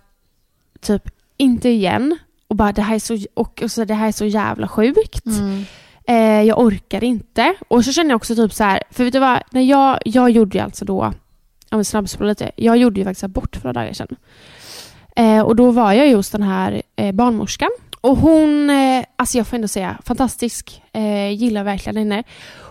typ 0.80 1.08
inte 1.36 1.68
igen. 1.68 2.18
Och 2.48 2.56
bara 2.56 2.72
det 2.72 2.82
här 2.82 2.94
är 2.94 2.98
så, 2.98 3.18
och, 3.34 3.62
och 3.62 3.70
så, 3.70 3.84
det 3.84 3.94
här 3.94 4.08
är 4.08 4.12
så 4.12 4.24
jävla 4.24 4.68
sjukt. 4.68 5.26
mm. 5.26 5.64
Eh, 6.04 6.42
jag 6.42 6.58
orkar 6.60 7.04
inte. 7.04 7.54
Och 7.68 7.84
så 7.84 7.92
känner 7.92 8.10
jag 8.10 8.16
också 8.16 8.34
typ 8.34 8.52
så 8.52 8.64
här, 8.64 8.82
för 8.90 9.04
vet 9.04 9.12
du 9.12 9.18
vad, 9.18 9.42
när 9.50 9.60
jag, 9.62 9.98
jag 10.04 10.30
gjorde 10.30 10.58
ju 10.58 10.64
alltså 10.64 10.84
då, 10.84 11.12
om 11.70 11.78
vi 11.78 11.84
snabbspolar 11.84 12.28
lite, 12.28 12.50
jag 12.56 12.76
gjorde 12.76 13.00
ju 13.00 13.04
faktiskt 13.04 13.24
abort 13.24 13.56
för 13.56 13.64
några 13.64 13.80
dagar 13.80 13.92
sedan. 13.92 14.16
Eh, 15.16 15.40
och 15.40 15.56
då 15.56 15.70
var 15.70 15.92
jag 15.92 16.08
ju 16.08 16.14
hos 16.16 16.30
den 16.30 16.42
här 16.42 16.82
eh, 16.96 17.12
barnmorskan. 17.12 17.70
Och 18.00 18.16
hon, 18.16 18.70
eh, 18.70 19.04
alltså 19.16 19.38
jag 19.38 19.46
får 19.46 19.56
ändå 19.56 19.68
säga, 19.68 19.98
fantastisk. 20.04 20.82
Eh, 20.92 21.30
gillar 21.32 21.64
verkligen 21.64 21.96
henne. 21.96 22.22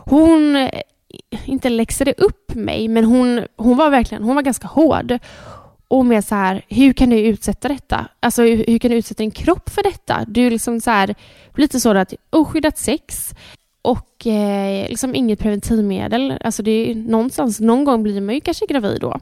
Hon, 0.06 0.70
inte 1.46 1.70
läxade 1.70 2.14
upp 2.18 2.56
mig, 2.56 2.88
men 2.88 3.06
hon, 3.06 3.46
hon 3.58 3.78
var 3.78 3.90
verkligen, 3.90 4.24
hon 4.24 4.36
var 4.36 4.42
ganska 4.42 4.68
hård. 4.68 5.20
Och 5.88 6.06
med 6.06 6.26
så 6.26 6.36
här, 6.36 6.66
hur 6.70 6.94
kan 6.94 7.10
du 7.10 7.20
utsätta 7.20 7.68
detta? 7.68 8.08
Alltså 8.20 8.42
hur, 8.42 8.66
hur 8.68 8.80
kan 8.80 8.92
du 8.92 8.98
utsätta 8.98 9.24
din 9.24 9.32
kropp 9.32 9.70
för 9.70 9.84
detta? 9.84 10.26
Du 10.28 10.48
är 10.48 10.52
liksom 10.52 10.82
så 10.82 10.92
här, 10.92 11.16
lite 11.56 11.80
så 11.80 11.98
att 11.98 12.14
oskyddat 12.30 12.78
sex 12.78 13.34
och 13.82 14.28
eh, 14.28 14.90
liksom 14.90 15.16
inget 15.16 15.40
preventivmedel. 15.40 16.38
Alltså 16.42 16.64
det 16.64 16.92
är 16.92 16.96
någonstans, 16.96 17.60
någon 17.60 17.84
gång 17.84 18.04
blir 18.04 18.22
man 18.22 18.36
ju 18.36 18.42
kanske 18.42 18.66
gravid 18.66 19.02
då. 19.02 19.20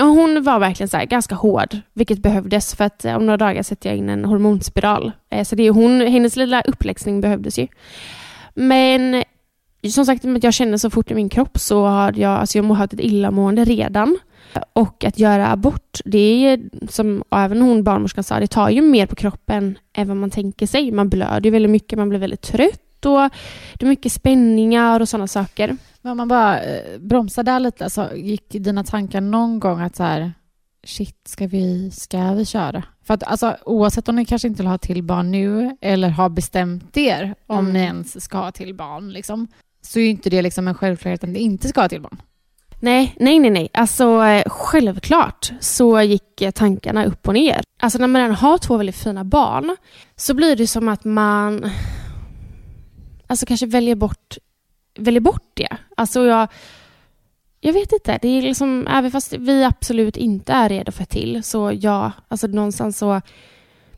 Och 0.00 0.06
hon 0.06 0.42
var 0.42 0.58
verkligen 0.58 0.88
så 0.88 0.96
här, 0.96 1.04
ganska 1.04 1.34
hård, 1.34 1.76
vilket 1.92 2.18
behövdes 2.18 2.74
för 2.74 2.84
att 2.84 3.04
eh, 3.04 3.16
om 3.16 3.26
några 3.26 3.36
dagar 3.36 3.62
sätter 3.62 3.88
jag 3.88 3.98
in 3.98 4.08
en 4.08 4.24
hormonspiral. 4.24 5.12
Eh, 5.30 5.44
så 5.44 5.56
det 5.56 5.62
är 5.62 5.70
hon, 5.70 6.00
hennes 6.00 6.36
lilla 6.36 6.62
uppläxning 6.62 7.20
behövdes 7.20 7.58
ju. 7.58 7.66
Men 8.54 9.24
som 9.88 10.06
sagt, 10.06 10.24
att 10.24 10.44
jag 10.44 10.54
känner 10.54 10.76
så 10.76 10.90
fort 10.90 11.10
i 11.10 11.14
min 11.14 11.28
kropp 11.28 11.58
så 11.58 11.86
har 11.86 12.12
jag, 12.18 12.30
alltså 12.40 12.58
jag 12.58 12.64
har 12.64 12.74
haft 12.74 12.92
ett 12.92 13.00
illamående 13.00 13.64
redan. 13.64 14.18
Och 14.72 15.04
att 15.04 15.18
göra 15.18 15.52
abort, 15.52 16.00
det 16.04 16.18
är 16.18 16.60
som 16.88 17.24
även 17.30 17.62
hon 17.62 17.84
barnmorskan 17.84 18.24
sa, 18.24 18.40
det 18.40 18.46
tar 18.46 18.70
ju 18.70 18.80
mer 18.82 19.06
på 19.06 19.16
kroppen 19.16 19.78
än 19.92 20.08
vad 20.08 20.16
man 20.16 20.30
tänker 20.30 20.66
sig. 20.66 20.92
Man 20.92 21.08
blöder 21.08 21.40
ju 21.44 21.50
väldigt 21.50 21.70
mycket, 21.70 21.98
man 21.98 22.08
blir 22.08 22.18
väldigt 22.18 22.40
trött 22.42 23.06
och 23.06 23.30
det 23.74 23.84
är 23.84 23.86
mycket 23.86 24.12
spänningar 24.12 25.00
och 25.00 25.08
sådana 25.08 25.26
saker. 25.26 25.76
Men 26.02 26.10
om 26.10 26.16
man 26.16 26.28
bara 26.28 26.60
eh, 26.62 26.98
bromsar 26.98 27.42
där 27.42 27.60
lite, 27.60 27.84
alltså, 27.84 28.16
gick 28.16 28.46
dina 28.50 28.84
tankar 28.84 29.20
någon 29.20 29.60
gång 29.60 29.80
att 29.80 29.96
så 29.96 30.02
här, 30.02 30.32
shit, 30.84 31.20
ska 31.28 31.46
vi, 31.46 31.90
ska 31.90 32.32
vi 32.32 32.44
köra? 32.46 32.82
För 33.04 33.14
att 33.14 33.22
alltså, 33.22 33.56
oavsett 33.64 34.08
om 34.08 34.16
ni 34.16 34.24
kanske 34.24 34.48
inte 34.48 34.62
vill 34.62 34.70
ha 34.70 34.78
till 34.78 35.02
barn 35.02 35.30
nu 35.30 35.76
eller 35.80 36.08
har 36.08 36.28
bestämt 36.28 36.96
er 36.96 37.34
om 37.46 37.58
Mm. 37.58 37.72
ni 37.72 37.78
ens 37.80 38.24
ska 38.24 38.38
ha 38.38 38.52
till 38.52 38.74
barn, 38.74 39.12
liksom, 39.12 39.48
så 39.82 39.98
är 39.98 40.02
ju 40.02 40.10
inte 40.10 40.30
det 40.30 40.42
liksom 40.42 40.68
en 40.68 40.74
självklarhet 40.74 41.24
att 41.24 41.30
ni 41.30 41.38
inte 41.38 41.68
ska 41.68 41.80
ha 41.80 41.88
till 41.88 42.00
barn. 42.00 42.22
Nej, 42.82 43.14
nej, 43.18 43.38
nej, 43.38 43.50
nej. 43.50 43.68
Alltså 43.72 44.24
eh, 44.24 44.42
självklart 44.46 45.52
så 45.60 46.00
gick 46.00 46.42
eh, 46.42 46.50
tankarna 46.50 47.04
upp 47.04 47.28
och 47.28 47.34
ner. 47.34 47.60
Alltså 47.80 47.98
när 47.98 48.06
man 48.06 48.22
redan 48.22 48.36
har 48.36 48.58
två 48.58 48.76
väldigt 48.76 48.96
fina 48.96 49.24
barn 49.24 49.76
så 50.16 50.34
blir 50.34 50.56
det 50.56 50.66
som 50.66 50.88
att 50.88 51.04
man 51.04 51.70
alltså 53.26 53.46
kanske 53.46 53.66
väljer 53.66 53.94
bort, 53.94 54.38
väljer 54.98 55.20
bort 55.20 55.50
det. 55.54 55.76
Alltså 55.96 56.26
jag, 56.26 56.48
jag 57.60 57.72
vet 57.72 57.92
inte. 57.92 58.18
Det 58.22 58.28
är 58.28 58.42
liksom, 58.42 58.86
även 58.86 59.10
fast 59.10 59.32
vi 59.32 59.64
absolut 59.64 60.16
inte 60.16 60.52
är 60.52 60.68
redo 60.68 60.92
för 60.92 61.04
till 61.04 61.42
så 61.42 61.72
ja, 61.80 62.12
alltså 62.28 62.46
någonstans 62.46 62.98
så 62.98 63.20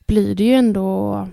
blir 0.07 0.35
det 0.35 0.45
ju 0.45 0.55
ändå 0.55 1.29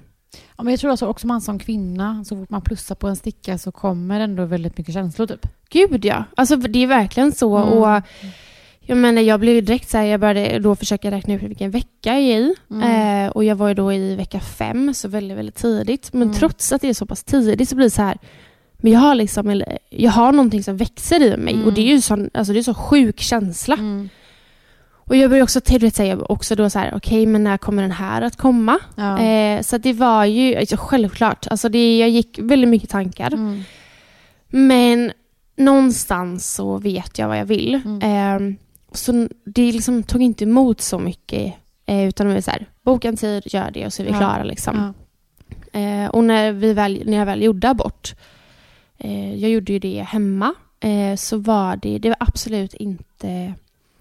Ja, 0.60 0.64
men 0.64 0.72
jag 0.74 0.80
tror 0.80 0.92
alltså 0.92 1.06
också 1.08 1.28
man 1.28 1.42
som 1.42 1.60
kvinna, 1.60 2.24
så 2.26 2.36
fort 2.36 2.50
man 2.50 2.62
plussar 2.62 2.96
på 2.96 3.08
en 3.08 3.16
sticka 3.16 3.58
så 3.58 3.72
kommer 3.72 4.20
ändå 4.20 4.46
väldigt 4.46 4.78
mycket 4.78 4.94
känslor 4.94 5.28
typ. 5.28 5.48
Gud 5.70 6.06
ja, 6.06 6.24
alltså 6.38 6.56
det 6.56 6.84
är 6.84 6.88
verkligen 6.88 7.32
så. 7.32 7.58
Mm. 7.58 7.70
Och 7.70 8.02
jag 8.80 8.98
menar, 8.98 9.22
jag 9.22 9.40
blev 9.40 9.66
direkt 9.66 9.90
så 9.90 9.98
här, 9.98 10.06
jag 10.06 10.20
började 10.20 10.60
då 10.60 10.76
försöka 10.76 11.12
räkna 11.12 11.34
ut 11.34 11.42
vilken 11.44 11.72
vecka 11.72 11.90
jag 12.04 12.18
är 12.20 12.40
i. 12.40 12.56
Mm. 12.72 13.26
Eh, 13.26 13.32
och 13.32 13.44
jag 13.44 13.56
var 13.56 13.68
ju 13.68 13.74
då 13.74 13.94
i 13.94 14.16
vecka 14.16 14.40
fem, 14.40 14.94
så 14.94 15.08
väldigt, 15.08 15.38
väldigt 15.38 15.56
tidigt. 15.56 16.14
Men 16.14 16.22
Mm. 16.22 16.34
trots 16.36 16.72
att 16.72 16.82
det 16.82 16.90
är 16.90 16.94
så 16.94 17.06
pass 17.06 17.24
tidigt 17.24 17.70
så 17.70 17.76
blir 17.76 17.86
det 17.86 17.92
så 17.92 18.02
här, 18.02 18.18
men 18.78 18.92
jag 18.92 19.00
har 19.00 19.16
liksom, 19.16 19.64
jag 19.90 20.12
har 20.12 20.32
någonting 20.32 20.64
som 20.64 20.78
växer 20.78 21.22
i 21.22 21.38
mig. 21.38 21.54
Mm. 21.54 21.66
Och 21.66 21.74
det 21.74 21.82
är 21.82 21.86
ju 21.96 22.02
sån, 22.02 22.30
alltså 22.34 22.54
det 22.54 22.60
är 22.60 22.64
så 22.64 22.74
sjuk 22.74 23.20
känsla. 23.20 23.78
Och 25.10 25.16
jag 25.16 25.30
började 25.30 25.44
också, 25.44 25.62
till 25.62 25.92
säga 25.92 26.18
också 26.18 26.56
då 26.56 26.70
så 26.70 26.80
här, 26.80 26.94
okej 26.96 27.26
men 27.26 27.44
när 27.44 27.58
kommer 27.58 27.82
den 27.82 27.92
här 27.92 28.22
att 28.22 28.36
komma? 28.36 28.80
Ja. 28.96 29.20
Eh, 29.20 29.62
så 29.62 29.78
det 29.78 29.94
var 29.94 30.26
ju, 30.26 30.56
alltså, 30.56 30.78
självklart, 30.80 31.48
alltså 31.48 31.70
det, 31.70 31.98
jag 31.98 32.10
gick 32.10 32.40
väldigt 32.42 32.70
mycket 32.70 32.90
tankar. 32.90 33.34
Mm. 33.34 33.64
Men 34.48 35.12
någonstans 35.58 36.54
så 36.54 36.78
vet 36.78 37.20
jag 37.20 37.28
vad 37.28 37.38
jag 37.40 37.46
vill. 37.46 37.82
Mm. 37.86 38.02
Eh, 38.02 38.56
så 38.92 39.28
det 39.46 39.72
liksom 39.72 40.04
tog 40.04 40.22
inte 40.22 40.44
emot 40.44 40.82
så 40.82 41.00
mycket. 41.00 41.54
Eh, 41.86 42.08
utan 42.08 42.28
det 42.28 42.34
var 42.34 42.42
så 42.42 42.52
här, 42.52 42.66
boka 42.84 43.08
en 43.08 43.18
tid, 43.18 43.44
gör 43.46 43.72
det 43.72 43.86
och 43.86 43.94
så 43.94 44.02
är 44.02 44.06
vi 44.06 44.12
Ja. 44.12 44.18
klara. 44.18 44.44
Liksom. 44.44 44.94
Ja. 45.74 45.80
Eh, 45.80 46.10
och 46.10 46.24
när, 46.24 46.52
vi 46.52 46.74
väl, 46.74 47.04
när 47.06 47.18
jag 47.18 47.26
väl 47.26 47.44
gjorde 47.44 47.70
abort, 47.70 48.16
eh, 48.98 49.36
jag 49.36 49.52
gjorde 49.52 49.74
ju 49.74 49.80
det 49.80 50.06
hemma, 50.10 50.54
eh, 50.80 51.16
så 51.16 51.38
var 51.38 51.76
det, 51.76 51.98
det 51.98 52.10
var 52.10 52.18
absolut 52.20 52.74
inte 52.74 53.54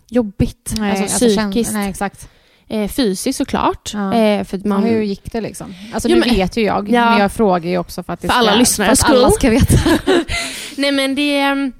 jobbigt. 0.08 0.74
Nej, 0.78 0.90
alltså 0.90 1.24
alltså, 1.24 1.40
psykiskt. 1.50 1.72
nej, 1.72 1.90
exakt. 1.90 2.28
Eh, 2.68 2.88
fysiskt 2.88 3.36
såklart. 3.38 3.90
Ja. 3.94 4.14
Eh, 4.14 4.44
för 4.44 4.68
man. 4.68 4.82
Hur 4.82 5.02
gick 5.02 5.32
det 5.32 5.40
liksom? 5.40 5.74
Alltså 5.92 6.08
Jo, 6.08 6.14
nu 6.14 6.20
men- 6.20 6.34
vet 6.34 6.56
ju 6.56 6.62
jag, 6.62 6.90
Ja. 6.90 7.10
men 7.10 7.20
jag 7.20 7.32
frågar 7.32 7.70
ju 7.70 7.78
också 7.78 8.02
för 8.02 8.12
att 8.12 8.20
det 8.20 8.28
För 8.28 8.32
ska, 8.34 8.38
alla 8.40 8.54
lyssnares 8.54 9.04
för 9.04 9.12
alla 9.14 9.30
ska 9.30 9.50
veta. 9.50 9.74
Nej 10.76 10.92
men 10.92 11.14
det, 11.14 11.38
ehm, 11.40 11.72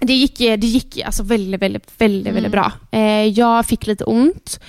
det 0.00 0.12
gick, 0.12 0.38
det 0.38 0.56
gick 0.66 1.02
alltså 1.06 1.22
väldigt, 1.22 1.62
väldigt, 1.62 1.90
väldigt, 1.98 2.26
Mm. 2.26 2.34
väldigt 2.34 2.52
bra. 2.52 2.72
Eh, 2.90 3.24
jag 3.24 3.66
fick 3.66 3.86
lite 3.86 4.04
ont. 4.04 4.60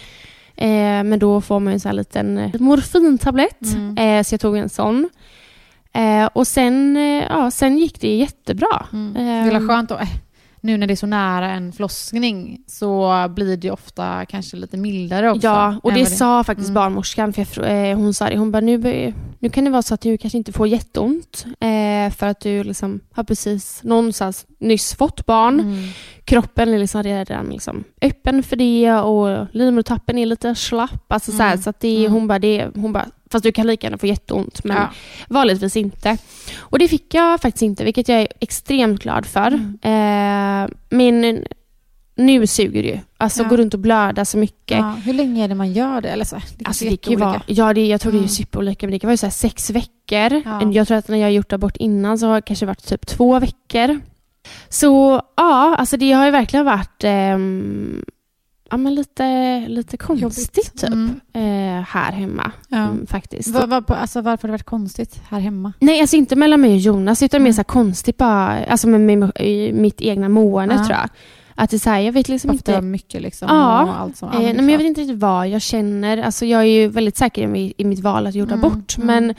Eh, 0.56 0.68
men 1.04 1.20
då 1.20 1.42
får 1.42 1.60
man 1.60 1.74
en 1.74 1.80
sån 1.80 1.90
här 1.90 1.94
liten 1.96 2.38
eh, 2.38 2.52
morfintablett. 2.60 3.62
Mm. 3.74 3.98
Eh, 3.98 4.24
så 4.24 4.34
jag 4.34 4.40
tog 4.42 4.58
en 4.58 4.70
sån. 4.70 5.10
Och 6.34 6.48
sen, 6.48 6.96
ja, 7.30 7.52
sen 7.52 7.78
gick 7.78 8.02
det 8.02 8.16
jättebra. 8.16 8.86
Mm. 8.94 9.16
Eh, 9.16 9.46
Det 9.46 9.52
väl 9.60 9.68
skönt 9.68 9.92
eh, 9.92 9.98
nu 10.62 10.78
när 10.78 10.88
det 10.88 10.94
är 10.94 10.96
så 10.96 11.08
nära 11.08 11.52
en 11.52 11.72
förlossning 11.74 12.60
så 12.68 13.26
blir 13.30 13.58
det 13.58 13.72
ofta 13.72 14.26
kanske 14.26 14.58
lite 14.58 14.78
mildare 14.78 15.32
också. 15.32 15.48
Ja, 15.48 15.80
och 15.84 15.94
det 15.94 16.00
vad 16.04 16.12
sa 16.12 16.44
faktiskt 16.44 16.70
Mm. 16.70 16.74
barnmorskan. 16.76 17.34
För 17.34 17.64
jag, 17.66 17.90
eh, 17.90 17.98
hon 17.98 18.14
sa 18.14 18.30
det, 18.30 18.38
hon 18.38 18.52
bara, 18.52 18.60
nu, 18.60 19.14
nu 19.40 19.50
kan 19.50 19.64
det 19.66 19.72
vara 19.72 19.82
så 19.82 19.94
att 19.94 20.02
du 20.02 20.18
kanske 20.18 20.38
inte 20.38 20.52
får 20.52 20.68
jätteont. 20.68 21.46
Eh, 21.60 22.14
för 22.14 22.28
att 22.28 22.40
du 22.40 22.64
liksom 22.64 23.00
har 23.12 23.24
precis 23.24 23.84
någonstans 23.84 24.46
nyss 24.60 24.94
fått 24.96 25.26
barn. 25.26 25.60
Mm. 25.60 25.90
Kroppen 26.30 26.74
är 26.74 26.80
liksom 26.80 27.04
redan 27.04 27.46
liksom 27.50 27.84
öppen 28.02 28.44
för 28.44 28.56
det 28.56 28.94
och 28.94 29.46
livmodertappen 29.52 30.18
är 30.18 30.26
lite 30.26 30.56
slapp. 30.56 31.12
Alltså 31.12 31.32
så, 31.32 31.38
här, 31.44 31.52
Mm. 31.52 31.62
så 31.64 31.70
att 31.70 31.80
det, 31.80 32.00
Mm. 32.00 32.12
hon 32.12 32.28
bara, 32.28 32.40
det, 32.40 32.68
hon 32.76 32.94
bara, 32.94 33.06
fast 33.32 33.44
du 33.44 33.52
kan 33.52 33.68
lika 33.68 33.88
gärna 33.88 33.98
få 33.98 34.06
jätteont. 34.08 34.64
Men 34.64 34.78
Ja. 34.78 34.90
vanligtvis 35.30 35.76
inte. 35.78 36.18
Och 36.60 36.80
det 36.80 36.88
fick 36.88 37.14
jag 37.14 37.42
faktiskt 37.42 37.62
inte, 37.62 37.84
vilket 37.84 38.10
jag 38.10 38.22
är 38.22 38.28
extremt 38.40 39.02
glad 39.04 39.26
för. 39.26 39.48
Mm. 39.48 39.78
Eh, 39.82 40.70
men 40.90 41.44
nu 42.16 42.48
suger 42.48 42.84
det 42.84 42.90
ju. 42.90 43.00
Alltså 43.18 43.44
Ja. 43.44 43.50
gå 43.50 43.58
runt 43.58 43.74
och 43.74 43.80
blöda 43.80 44.26
så 44.26 44.38
mycket. 44.38 44.78
Ja, 44.78 44.96
hur 45.06 45.14
länge 45.14 45.44
är 45.44 45.48
det 45.48 45.56
man 45.56 45.74
gör 45.74 46.02
det? 46.02 46.10
Eller 46.10 46.26
så? 46.26 46.36
Det, 46.58 46.66
Alltså 46.66 46.86
det 46.86 46.98
kan 46.98 47.14
ju 47.14 47.20
vara, 47.20 47.42
ja 47.46 47.74
det, 47.74 47.88
jag 47.88 48.02
tror 48.02 48.12
det 48.12 48.18
är 48.18 48.20
Mm. 48.20 48.30
superolika, 48.30 48.86
men 48.86 48.92
det 48.92 49.00
kan 49.00 49.08
vara 49.08 49.18
så 49.18 49.26
här 49.26 49.32
sex 49.32 49.70
veckor. 49.70 50.42
Ja. 50.46 50.72
Jag 50.72 50.88
tror 50.88 50.98
att 50.98 51.08
när 51.08 51.18
jag 51.18 51.26
har 51.26 51.32
gjort 51.32 51.54
abort 51.54 51.78
innan 51.78 52.20
så 52.20 52.28
har 52.28 52.36
det 52.36 52.42
kanske 52.42 52.66
varit 52.66 52.86
typ 52.88 53.08
två 53.08 53.40
veckor. 53.40 54.00
Så 54.70 55.22
ja, 55.38 55.76
alltså 55.76 55.98
det 55.98 56.12
har 56.12 56.26
ju 56.26 56.32
verkligen 56.32 56.66
varit 56.66 57.04
ehm, 57.04 58.06
ja, 58.72 58.78
men 58.78 58.96
lite, 58.96 59.60
lite 59.68 59.98
konstigt 59.98 60.74
typ 60.82 60.90
Mm. 60.90 61.20
eh, 61.34 61.84
här 61.84 62.12
hemma 62.12 62.52
Ja. 62.68 62.78
mm, 62.78 63.08
faktiskt. 63.08 63.50
Va, 63.50 63.66
va, 63.66 63.84
alltså, 63.88 64.22
varför 64.22 64.42
har 64.44 64.48
det 64.50 64.54
varit 64.54 64.64
konstigt 64.64 65.22
här 65.30 65.40
hemma? 65.40 65.74
Nej, 65.80 66.02
alltså 66.02 66.16
inte 66.16 66.36
mellan 66.36 66.62
mig 66.62 66.72
och 66.72 66.78
Jonas 66.78 67.24
utan 67.24 67.42
mer 67.42 67.48
Mm. 67.48 67.54
så 67.54 67.60
här 67.60 67.64
konstigt 67.64 68.18
bara, 68.18 68.64
alltså 68.66 68.88
med, 68.88 69.02
med, 69.20 69.32
i 69.40 69.74
mitt 69.74 70.02
egna 70.02 70.30
mående 70.30 70.76
Ja. 70.76 70.86
tror 70.86 70.98
jag. 70.98 71.10
Att 71.56 71.70
det 71.70 71.76
är 71.78 71.80
så 71.80 71.90
här, 71.90 72.00
jag 72.00 72.12
vet 72.14 72.30
liksom 72.30 72.48
var 72.48 72.54
inte. 72.54 72.82
mycket 72.82 73.22
liksom? 73.22 73.48
Ja. 73.52 73.96
Allt 74.00 74.18
som, 74.18 74.30
Eh, 74.32 74.40
nej, 74.40 74.54
men 74.54 74.70
jag 74.70 74.78
vet 74.78 74.88
inte 74.88 75.02
riktigt 75.02 75.20
vad 75.20 75.48
jag 75.48 75.62
känner. 75.62 76.18
Alltså, 76.18 76.46
jag 76.46 76.62
är 76.62 76.66
ju 76.66 76.88
väldigt 76.88 77.18
säker 77.18 77.56
i, 77.56 77.74
i 77.78 77.84
mitt 77.86 78.00
val 78.00 78.28
att 78.28 78.36
gjort 78.36 78.52
Mm, 78.52 78.64
abort. 78.66 78.98
mm. 78.98 79.08
Men 79.08 79.36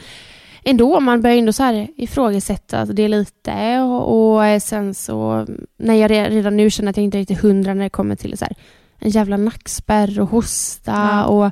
ändå, 0.65 1.01
man 1.01 1.23
börjar 1.23 1.37
ändå 1.37 1.53
så 1.53 1.63
här 1.63 1.89
ifrågasätta 1.97 2.85
det 2.85 3.09
lite. 3.09 3.81
Och, 3.81 4.33
och 4.33 4.47
eh, 4.47 4.61
sen 4.61 4.95
så, 4.95 5.47
när 5.79 5.95
jag 5.95 6.11
re- 6.11 6.31
redan 6.31 6.57
nu 6.57 6.71
känner 6.71 6.91
att 6.91 6.97
jag 6.97 7.05
inte 7.05 7.19
är 7.19 7.21
riktigt 7.21 7.41
hundra 7.41 7.75
när 7.75 7.85
det 7.85 7.91
kommer 7.91 8.17
till 8.17 8.39
så 8.39 8.45
här, 8.45 8.55
en 8.99 9.11
jävla 9.11 9.37
nackspärr 9.37 10.21
och 10.21 10.31
hosta. 10.31 10.93
Ja. 10.93 11.25
Och 11.25 11.51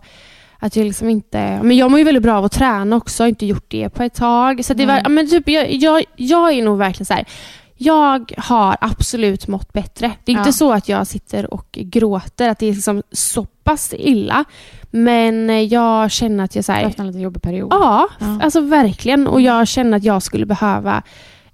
att 0.58 0.76
jag 0.76 0.84
liksom 0.84 1.08
inte... 1.08 1.60
Men 1.62 1.76
jag 1.76 1.90
mår 1.90 1.98
ju 1.98 2.04
väldigt 2.04 2.22
bra 2.22 2.38
av 2.38 2.44
att 2.44 2.52
träna 2.52 2.96
också. 2.96 3.22
Jag 3.22 3.24
har 3.24 3.28
inte 3.28 3.46
gjort 3.46 3.66
det 3.68 3.88
på 3.88 4.02
ett 4.02 4.14
tag. 4.14 4.64
Så 4.64 4.74
det 4.74 4.86
var, 4.86 5.08
men 5.08 5.30
typ, 5.30 5.48
jag, 5.48 5.72
jag, 5.72 6.04
jag 6.16 6.52
är 6.52 6.62
nog 6.62 6.78
verkligen 6.78 7.06
så 7.06 7.14
här. 7.14 7.24
Jag 7.80 8.32
har 8.38 8.76
absolut 8.80 9.48
mått 9.48 9.72
bättre. 9.72 10.12
Det 10.24 10.32
är 10.32 10.36
Ja. 10.36 10.40
inte 10.40 10.52
så 10.52 10.72
att 10.72 10.88
jag 10.88 11.06
sitter 11.06 11.54
och 11.54 11.66
gråter, 11.72 12.48
att 12.48 12.58
det 12.58 12.66
är 12.66 12.72
liksom 12.74 13.02
så 13.12 13.44
pass 13.44 13.94
illa. 13.98 14.44
Men 14.90 15.68
jag 15.68 16.10
känner 16.10 16.44
att 16.44 16.54
jag 16.56 16.64
så 16.64 16.72
Jag 16.72 16.76
har 16.76 16.80
här, 16.80 16.86
haft 16.88 16.98
en 16.98 17.06
lite 17.06 17.18
jobbig 17.18 17.42
period. 17.42 17.68
Ja, 17.72 18.08
Ja. 18.18 18.38
alltså 18.42 18.60
verkligen. 18.60 19.26
Och 19.26 19.40
jag 19.40 19.68
känner 19.68 19.96
att 19.96 20.04
jag 20.04 20.22
skulle 20.22 20.46
behöva 20.46 21.02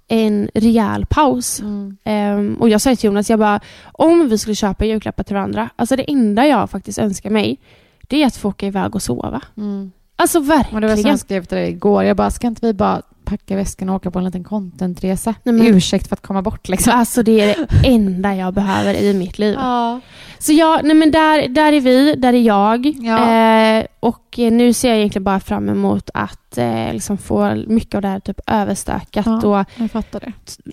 en 0.07 0.49
rejäl 0.53 1.05
paus. 1.05 1.59
Mm. 1.59 1.97
Ehm, 2.03 2.55
och 2.59 2.69
jag 2.69 2.81
sa 2.81 2.95
till 2.95 3.05
Jonas, 3.07 3.29
jag 3.29 3.39
bara, 3.39 3.59
om 3.93 4.29
vi 4.29 4.37
skulle 4.37 4.55
köpa 4.55 4.85
julklappar 4.85 5.23
till 5.23 5.35
varandra, 5.35 5.69
alltså 5.75 5.95
det 5.95 6.11
enda 6.11 6.47
jag 6.47 6.69
faktiskt 6.69 6.99
önskar 6.99 7.29
mig, 7.29 7.57
det 8.01 8.23
är 8.23 8.27
att 8.27 8.35
få 8.37 8.49
åka 8.49 8.67
iväg 8.67 8.95
och 8.95 9.01
sova. 9.01 9.41
Mm. 9.57 9.91
Alltså 10.15 10.37
Och 10.39 10.43
det 10.45 10.49
var 10.55 10.63
som 10.63 10.79
verkligen. 10.81 11.09
jag 11.09 11.19
skrev 11.19 11.43
till 11.45 11.57
dig 11.57 11.69
igår. 11.69 12.03
Jag 12.03 12.17
bara, 12.17 12.31
ska 12.31 12.47
inte 12.47 12.65
vi 12.65 12.73
bara 12.73 13.01
packa 13.25 13.55
väskan 13.55 13.89
och 13.89 13.95
åka 13.95 14.11
på 14.11 14.19
en 14.19 14.25
liten 14.25 14.43
contentresa? 14.43 15.35
Nej, 15.43 15.55
men- 15.55 15.67
Ursäkt 15.67 16.07
för 16.07 16.15
att 16.15 16.21
komma 16.21 16.41
bort 16.41 16.69
liksom. 16.69 16.93
Alltså 16.93 17.23
det 17.23 17.41
är 17.41 17.47
det 17.81 17.87
enda 17.87 18.35
jag 18.35 18.53
behöver 18.53 18.93
i 18.93 19.13
mitt 19.13 19.39
liv. 19.39 19.53
Ja. 19.59 19.99
Så 20.39 20.53
ja, 20.53 20.79
nej 20.83 20.95
men 20.95 21.11
där, 21.11 21.47
där 21.47 21.73
är 21.73 21.81
vi, 21.81 22.15
där 22.15 22.33
är 22.33 22.41
jag. 22.41 22.85
Ja. 22.85 23.31
Eh, 23.79 23.85
och 23.99 24.39
eh, 24.39 24.51
nu 24.51 24.73
ser 24.73 24.89
jag 24.89 24.97
egentligen 24.97 25.23
bara 25.23 25.39
fram 25.39 25.69
emot 25.69 26.09
att 26.13 26.57
eh, 26.57 26.93
liksom 26.93 27.17
få 27.17 27.55
mycket 27.67 27.95
av 27.95 28.01
det 28.01 28.07
här 28.07 28.19
typ 28.19 28.39
överstökat 28.47 29.25
Ja. 29.25 29.59
och 29.59 29.65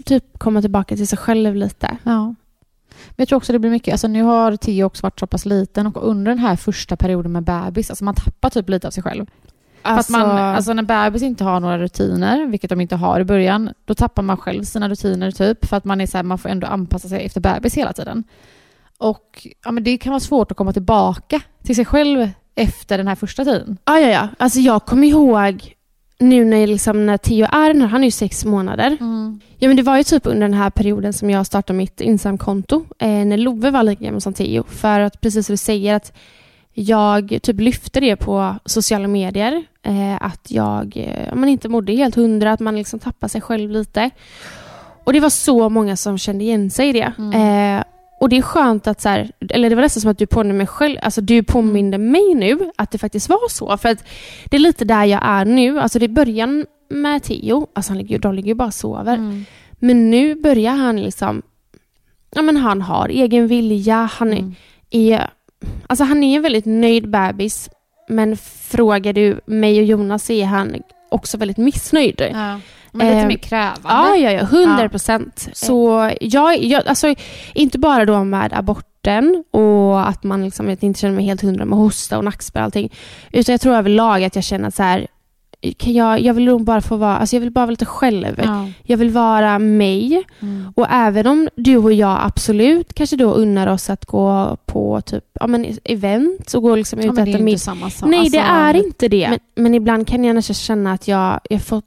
typ 0.05 0.39
komma 0.39 0.61
tillbaka 0.61 0.97
till 0.97 1.07
sig 1.09 1.19
själv 1.19 1.57
lite. 1.57 1.97
Ja. 2.03 2.35
Men 3.09 3.15
jag 3.17 3.29
tror 3.29 3.37
också 3.37 3.53
det 3.53 3.59
blir 3.59 3.71
mycket, 3.71 3.93
alltså 3.93 4.09
nu 4.09 4.23
har 4.23 4.57
Theo 4.57 4.85
också 4.87 5.03
varit 5.07 5.21
så 5.21 5.27
pass 5.27 5.45
liten 5.47 5.87
och 5.87 6.09
under 6.09 6.31
den 6.33 6.39
här 6.39 6.57
första 6.57 6.97
perioden 6.97 7.33
med 7.33 7.43
bebis, 7.43 7.91
alltså 7.91 8.05
man 8.05 8.15
tappar 8.15 8.51
typ 8.51 8.69
lite 8.69 8.87
av 8.87 8.91
sig 8.91 9.03
själv. 9.03 9.27
För 9.83 9.91
att 9.91 10.09
man, 10.09 10.31
alltså 10.31 10.73
när 10.73 10.83
bebis 10.83 11.23
inte 11.23 11.45
har 11.45 11.61
några 11.61 11.79
rutiner, 11.79 12.47
vilket 12.47 12.71
de 12.71 12.81
inte 12.81 12.97
har 12.97 13.21
i 13.21 13.25
början, 13.25 13.71
då 13.85 13.95
tappar 13.95 14.23
man 14.23 14.37
själv 14.37 14.63
sina 14.63 14.89
rutiner 14.89 15.31
typ. 15.31 15.67
För 15.67 15.77
att 15.77 15.85
man 15.85 16.01
är 16.01 16.07
så 16.07 16.19
här, 16.19 16.23
man 16.25 16.39
får 16.39 16.49
ändå 16.49 16.67
anpassa 16.67 17.09
sig 17.09 17.27
efter 17.27 17.41
bebis 17.41 17.75
hela 17.75 17.93
tiden. 17.93 18.25
Och 18.99 19.47
ja, 19.65 19.73
men 19.73 19.85
det 19.85 19.99
kan 19.99 20.11
vara 20.11 20.21
svårt 20.21 20.51
att 20.51 20.57
komma 20.57 20.73
tillbaka 20.73 21.41
till 21.63 21.77
sig 21.77 21.85
själv 21.85 22.29
efter 22.55 22.99
den 22.99 23.09
här 23.09 23.15
första 23.15 23.45
tiden. 23.45 23.79
Ja, 23.85 24.01
ja, 24.01 24.09
ja. 24.09 24.29
Alltså 24.39 24.61
jag 24.61 24.85
kommer 24.85 25.07
ihåg 25.07 25.75
nu 26.19 26.45
när, 26.45 26.67
liksom, 26.67 27.07
när 27.07 27.19
Theo 27.19 27.47
är, 27.53 27.75
när 27.75 27.87
han 27.87 28.01
är 28.01 28.05
ju 28.05 28.11
sex 28.11 28.45
månader. 28.45 28.97
Ja, 29.59 29.69
men 29.69 29.77
det 29.77 29.83
var 29.83 29.97
ju 29.97 30.05
typ 30.05 30.27
under 30.27 30.49
den 30.49 30.55
här 30.55 30.71
perioden 30.71 31.13
som 31.13 31.31
jag 31.31 31.47
startade 31.47 31.77
mitt 31.77 32.01
Instagramkonto. 32.01 32.85
Eh, 32.99 33.09
när 33.09 33.37
Love 33.37 33.71
var 33.71 33.83
lika 33.83 34.05
gammal 34.05 34.21
som 34.21 34.35
Theo. 34.35 34.65
För 34.69 35.01
att 35.01 35.21
precis 35.21 35.47
som 35.47 35.53
du 35.53 35.57
säger 35.57 35.95
att 35.95 36.13
jag 36.75 37.39
typ 37.43 37.61
lyfte 37.61 38.01
det 38.01 38.17
på 38.17 38.55
sociala 38.65 39.09
medier. 39.09 39.65
Eh, 39.83 40.23
att 40.23 40.51
jag 40.51 40.93
eh, 40.97 41.35
man 41.35 41.49
inte 41.49 41.69
mådde 41.69 41.93
helt 41.93 42.15
hundra, 42.15 42.53
att 42.53 42.61
man 42.61 42.77
liksom 42.77 42.99
tappade 42.99 43.31
sig 43.31 43.41
själv 43.41 43.71
lite. 43.71 44.11
Och 45.05 45.13
det 45.13 45.21
var 45.21 45.31
så 45.31 45.69
många 45.69 45.97
som 45.97 46.19
kände 46.19 46.45
igen 46.45 46.71
sig 46.71 46.89
i 46.89 46.93
det. 46.93 47.13
Eh, 47.35 47.85
och 48.21 48.29
det 48.29 48.37
är 48.39 48.43
skönt 48.43 48.87
att 48.87 49.01
så 49.01 49.09
här, 49.09 49.31
eller 49.51 49.71
det 49.71 49.75
var 49.77 49.83
nästan 49.83 50.01
som 50.01 50.11
att 50.11 50.19
du 50.19 50.27
påminde 50.27 50.55
mig 50.55 50.67
själv, 50.67 50.99
alltså 51.03 51.21
du 51.21 51.43
påminde 51.43 51.99
mig 51.99 52.35
nu 52.35 52.71
att 52.77 52.91
det 52.91 52.99
faktiskt 52.99 53.29
var 53.29 53.49
så. 53.51 53.77
För 53.77 53.89
att 53.89 54.05
det 54.45 54.57
är 54.57 54.61
lite 54.61 54.85
där 54.85 55.05
jag 55.05 55.21
är 55.25 55.45
nu. 55.45 55.81
Alltså 55.81 55.99
det 55.99 56.07
är 56.07 56.09
början 56.09 56.67
med 56.89 57.23
Theo, 57.23 57.67
alltså 57.75 57.91
han 57.91 57.99
ligger, 57.99 58.19
de 58.19 58.35
ligger 58.35 58.49
ju 58.49 58.55
bara 58.55 58.67
och 58.69 58.75
sover. 58.75 59.15
Mm. 59.15 59.45
Men 59.73 60.11
nu 60.11 60.35
börjar 60.35 60.73
han 60.73 61.01
liksom, 61.03 61.43
ja 62.35 62.43
men 62.43 62.57
han 62.57 62.83
har 62.83 63.09
egen 63.09 63.47
vilja, 63.47 64.09
han 64.13 64.33
är, 64.33 64.39
Mm. 64.39 64.55
är 64.91 65.31
alltså 65.87 66.05
han 66.05 66.23
är 66.23 66.37
en 66.37 66.43
väldigt 66.43 66.67
nöjd 66.67 67.11
bebis. 67.11 67.71
Men 68.09 68.37
frågar 68.71 69.13
du 69.13 69.41
mig 69.47 69.79
och 69.79 69.85
Jonas 69.85 70.25
så 70.25 70.33
är 70.33 70.45
han 70.45 70.83
också 71.09 71.37
väldigt 71.39 71.57
missnöjd. 71.57 72.29
Ja. 72.33 72.61
Men 72.93 73.07
lite 73.07 73.19
Eh, 73.19 73.27
mer 73.27 73.37
krävande. 73.37 73.81
Ja, 73.89 74.17
ja, 74.17 74.31
ja. 74.31 74.41
100 74.41 74.89
procent. 74.89 75.49
Så 75.53 76.11
jag, 76.21 76.63
jag, 76.63 76.87
alltså, 76.87 77.15
inte 77.55 77.79
bara 77.79 78.05
då 78.05 78.25
med 78.25 78.53
aborten 78.53 79.45
och 79.51 80.09
att 80.09 80.23
man 80.25 80.45
liksom 80.45 80.71
inte 80.71 81.01
känner 81.01 81.15
mig 81.15 81.25
helt 81.25 81.43
hundra 81.43 81.65
med 81.65 81.79
hosta 81.79 82.19
och 82.19 82.25
nackspärr 82.25 82.61
och 82.61 82.65
allting. 82.65 82.93
Utan 83.33 83.53
jag 83.53 83.61
tror 83.61 83.75
överlag 83.75 84.25
att 84.25 84.35
jag 84.35 84.45
känner 84.45 84.69
att 84.69 84.75
så 84.75 84.83
här, 84.83 85.07
kan 85.77 85.93
jag, 85.93 86.21
jag 86.21 86.35
vill 86.35 86.45
nog 86.45 86.65
bara 86.65 86.81
få 86.81 86.97
vara, 86.97 87.17
alltså 87.19 87.37
jag 87.37 87.41
vill 87.41 87.51
bara 87.51 87.67
vara 87.67 87.71
lite 87.71 87.85
själv. 87.85 88.41
Ja. 88.45 88.69
Jag 88.83 88.97
vill 88.97 89.11
vara 89.11 89.59
mig. 89.59 90.23
Mm. 90.41 90.73
Och 90.77 90.87
även 90.91 91.27
om 91.27 91.49
du 91.57 91.77
och 91.77 91.93
jag 91.93 92.19
absolut 92.23 92.95
kanske 92.95 93.17
då 93.17 93.33
unnar 93.33 93.67
oss 93.67 93.91
att 93.91 94.05
gå 94.07 94.57
på 94.67 95.01
typ, 95.01 95.25
ja, 95.41 95.47
men 95.47 95.67
event 95.85 96.55
och 96.55 96.63
gå 96.63 96.77
liksom 96.77 96.99
ut 96.99 97.05
Ja, 97.05 97.11
och 97.13 97.19
äta 97.19 97.39
middag. 97.39 97.59
Nej, 98.11 98.19
Alltså, 98.21 98.37
det 98.39 98.43
är 98.45 98.75
inte 98.75 99.09
det. 99.09 99.29
Men, 99.31 99.39
men 99.65 99.75
ibland 99.75 100.07
kan 100.09 100.25
jag 100.25 100.35
nästan 100.35 100.55
känna 100.55 100.93
att 100.93 101.09
jag, 101.09 101.41
jag 101.51 101.63
får, 101.63 101.83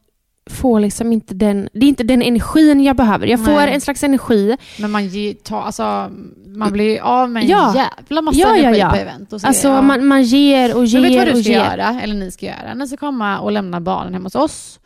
får 0.49 0.79
liksom 0.79 1.13
inte 1.13 1.33
den... 1.33 1.69
Det 1.73 1.85
är 1.85 1.89
inte 1.89 2.03
den 2.03 2.21
energin 2.21 2.83
jag 2.83 2.95
behöver. 2.95 3.27
Jag 3.27 3.45
får 3.45 3.51
Nej. 3.51 3.73
en 3.73 3.81
slags 3.81 4.03
energi. 4.03 4.57
Men 4.79 4.91
man, 4.91 5.07
ge, 5.07 5.33
ta, 5.33 5.61
alltså, 5.61 6.09
man 6.47 6.71
blir 6.71 6.99
av 7.01 7.29
med 7.29 7.43
en 7.43 7.49
Ja. 7.49 7.75
jävla 7.75 8.21
massa 8.21 8.39
Ja, 8.39 8.47
ja, 8.47 8.55
energi 8.57 8.79
ja. 8.79 8.89
på 8.89 8.95
event. 8.95 9.33
Och 9.33 9.41
så 9.41 9.47
Alltså 9.47 9.67
ja. 9.67 9.81
man, 9.81 10.05
man 10.07 10.23
ger 10.23 10.77
och 10.77 10.85
ger 10.85 11.01
Men 11.01 11.09
vet 11.11 11.19
du 11.21 11.25
vad 11.31 11.35
du 11.35 11.43
ska 11.43 11.51
ger. 11.51 11.59
göra, 11.77 12.01
eller 12.01 12.15
ni 12.15 12.31
ska 12.31 12.45
göra? 12.45 12.73
Ni 12.73 12.87
ska 12.87 12.97
komma 12.97 13.39
och 13.39 13.51
lämna 13.51 13.81
barnen 13.81 14.13
hemma 14.13 14.25
hos 14.25 14.35
oss. 14.35 14.79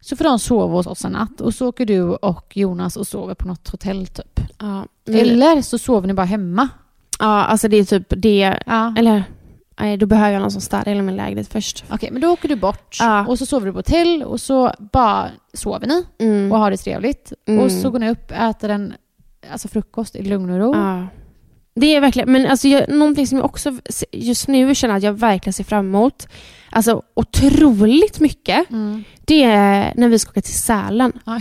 Så 0.00 0.16
får 0.16 0.24
de 0.24 0.38
sova 0.38 0.72
hos 0.76 0.86
oss 0.86 1.04
en 1.04 1.12
natt 1.12 1.40
och 1.40 1.54
så 1.54 1.68
åker 1.68 1.86
du 1.86 2.02
och 2.02 2.56
Jonas 2.56 2.96
och 2.96 3.06
sover 3.06 3.34
på 3.34 3.48
något 3.48 3.68
hotell 3.68 4.06
typ. 4.06 4.40
Ja, 4.60 4.84
Eller 5.14 5.62
så 5.62 5.78
sover 5.78 6.06
ni 6.08 6.14
bara 6.14 6.26
hemma. 6.26 6.68
ja, 7.18 7.44
alltså 7.44 7.68
det 7.68 7.76
är 7.76 7.84
typ 7.84 8.06
det. 8.08 8.58
Ja. 8.66 8.94
Eller, 8.98 9.24
nej, 9.80 9.96
då 9.96 10.06
behöver 10.06 10.32
jag 10.32 10.40
någon 10.40 10.50
som 10.50 10.60
städar 10.60 10.84
hela 10.84 11.02
min 11.02 11.16
lägenhet 11.16 11.52
först. 11.52 11.84
Okej, 11.90 12.10
men 12.12 12.22
då 12.22 12.28
åker 12.28 12.48
du 12.48 12.56
bort 12.56 12.96
Ja. 13.00 13.26
och 13.26 13.38
så 13.38 13.46
sover 13.46 13.66
du 13.66 13.72
på 13.72 13.78
hotell 13.78 14.22
och 14.22 14.40
så 14.40 14.72
bara 14.92 15.28
sover 15.52 15.86
ni 15.86 16.06
Mm. 16.20 16.52
och 16.52 16.58
har 16.58 16.70
det 16.70 16.76
trevligt. 16.76 17.32
Mm. 17.48 17.64
Och 17.64 17.72
så 17.72 17.90
går 17.90 17.98
ni 17.98 18.10
upp, 18.10 18.30
äter 18.30 18.68
en 18.70 18.94
alltså 19.52 19.68
frukost 19.68 20.16
i 20.16 20.22
lugn 20.22 20.50
och 20.50 20.58
ro. 20.58 20.74
Ja. 20.74 21.06
Det 21.76 21.96
är 21.96 22.00
verkligen, 22.00 22.32
men 22.32 22.46
alltså 22.46 22.68
jag, 22.68 22.88
någonting 22.88 23.26
som 23.26 23.38
jag 23.38 23.44
också 23.44 23.72
just 24.12 24.48
nu 24.48 24.74
känner 24.74 24.94
att 24.96 25.02
jag 25.02 25.12
verkligen 25.12 25.52
ser 25.52 25.64
fram 25.64 25.86
emot, 25.86 26.28
alltså 26.70 27.02
otroligt 27.14 28.20
mycket, 28.20 28.70
Mm. 28.70 29.04
det 29.24 29.42
är 29.42 29.92
när 29.96 30.08
vi 30.08 30.18
ska 30.18 30.30
åka 30.30 30.40
till 30.40 30.54
Sälen. 30.54 31.12
Ja, 31.26 31.40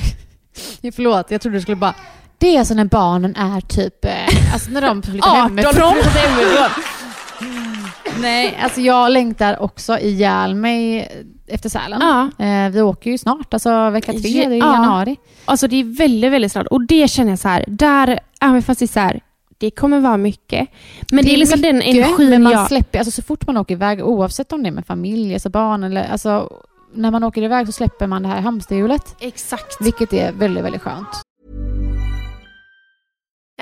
Förlåt, 0.95 1.31
jag 1.31 1.41
trodde 1.41 1.57
du 1.57 1.61
skulle 1.61 1.75
bara... 1.75 1.95
Det 2.37 2.55
är 2.55 2.59
alltså 2.59 2.73
när 2.73 2.85
barnen 2.85 3.35
är 3.35 3.61
typ... 3.61 4.05
eh, 4.05 4.11
Alltså 4.53 4.71
när 4.71 4.81
de 4.81 5.03
flyttar 5.03 5.35
hemifrån. 5.35 5.93
Nej, 8.21 8.59
alltså 8.63 8.81
jag 8.81 9.11
längtar 9.11 9.61
också 9.61 9.99
ihjäl 9.99 10.55
mig 10.55 11.07
efter 11.47 11.69
Sälen. 11.69 11.99
Ja, 12.01 12.45
Eh, 12.45 12.69
vi 12.69 12.81
åker 12.81 13.11
ju 13.11 13.17
snart, 13.17 13.53
alltså 13.53 13.89
vecka 13.89 14.11
tre, 14.11 14.21
det 14.21 14.43
är 14.45 14.49
i 14.51 14.57
Ja. 14.59 14.73
januari. 14.73 15.17
alltså 15.45 15.67
det 15.67 15.75
är 15.75 15.97
väldigt, 15.97 16.31
väldigt 16.31 16.51
snart. 16.51 16.67
Och 16.67 16.87
det 16.87 17.07
känner 17.07 17.29
jag 17.31 17.39
så 17.39 17.47
här, 17.47 17.65
där, 17.67 18.19
även 18.41 18.61
fast 18.63 18.79
det 18.79 18.85
är 18.85 18.87
så 18.87 18.99
här, 18.99 19.19
det 19.57 19.71
kommer 19.71 19.99
vara 19.99 20.17
mycket. 20.17 20.69
Men 21.11 21.25
det, 21.25 21.33
är 21.33 21.37
liksom 21.37 21.61
den 21.61 21.81
energin 21.81 22.29
men 22.29 22.43
man 22.43 22.51
jag... 22.51 22.67
släpper, 22.67 22.99
alltså 22.99 23.11
så 23.11 23.21
fort 23.21 23.47
man 23.47 23.57
åker 23.57 23.73
iväg, 23.75 24.03
oavsett 24.05 24.51
om 24.53 24.63
det 24.63 24.69
är 24.69 24.71
med 24.71 24.85
familj, 24.85 25.33
alltså 25.33 25.49
barn 25.49 25.83
eller 25.83 26.03
alltså 26.11 26.49
när 26.93 27.11
man 27.11 27.23
åker 27.23 27.41
iväg 27.41 27.65
så 27.65 27.71
släpper 27.71 28.07
man 28.07 28.23
det 28.23 28.29
här 28.29 28.41
hamsterhjulet. 28.41 29.15
Exakt. 29.19 29.77
Vilket 29.81 30.13
är 30.13 30.31
väldigt, 30.31 30.63
väldigt 30.63 30.81
skönt. 30.81 31.07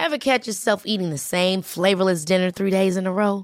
Ever 0.06 0.18
catch 0.18 0.48
yourself 0.48 0.82
eating 0.86 1.12
the 1.12 1.18
same 1.18 1.62
flavorless 1.64 2.26
dinner 2.26 2.52
three 2.52 2.72
days 2.72 2.98
in 2.98 3.08
a 3.08 3.10
row? 3.10 3.44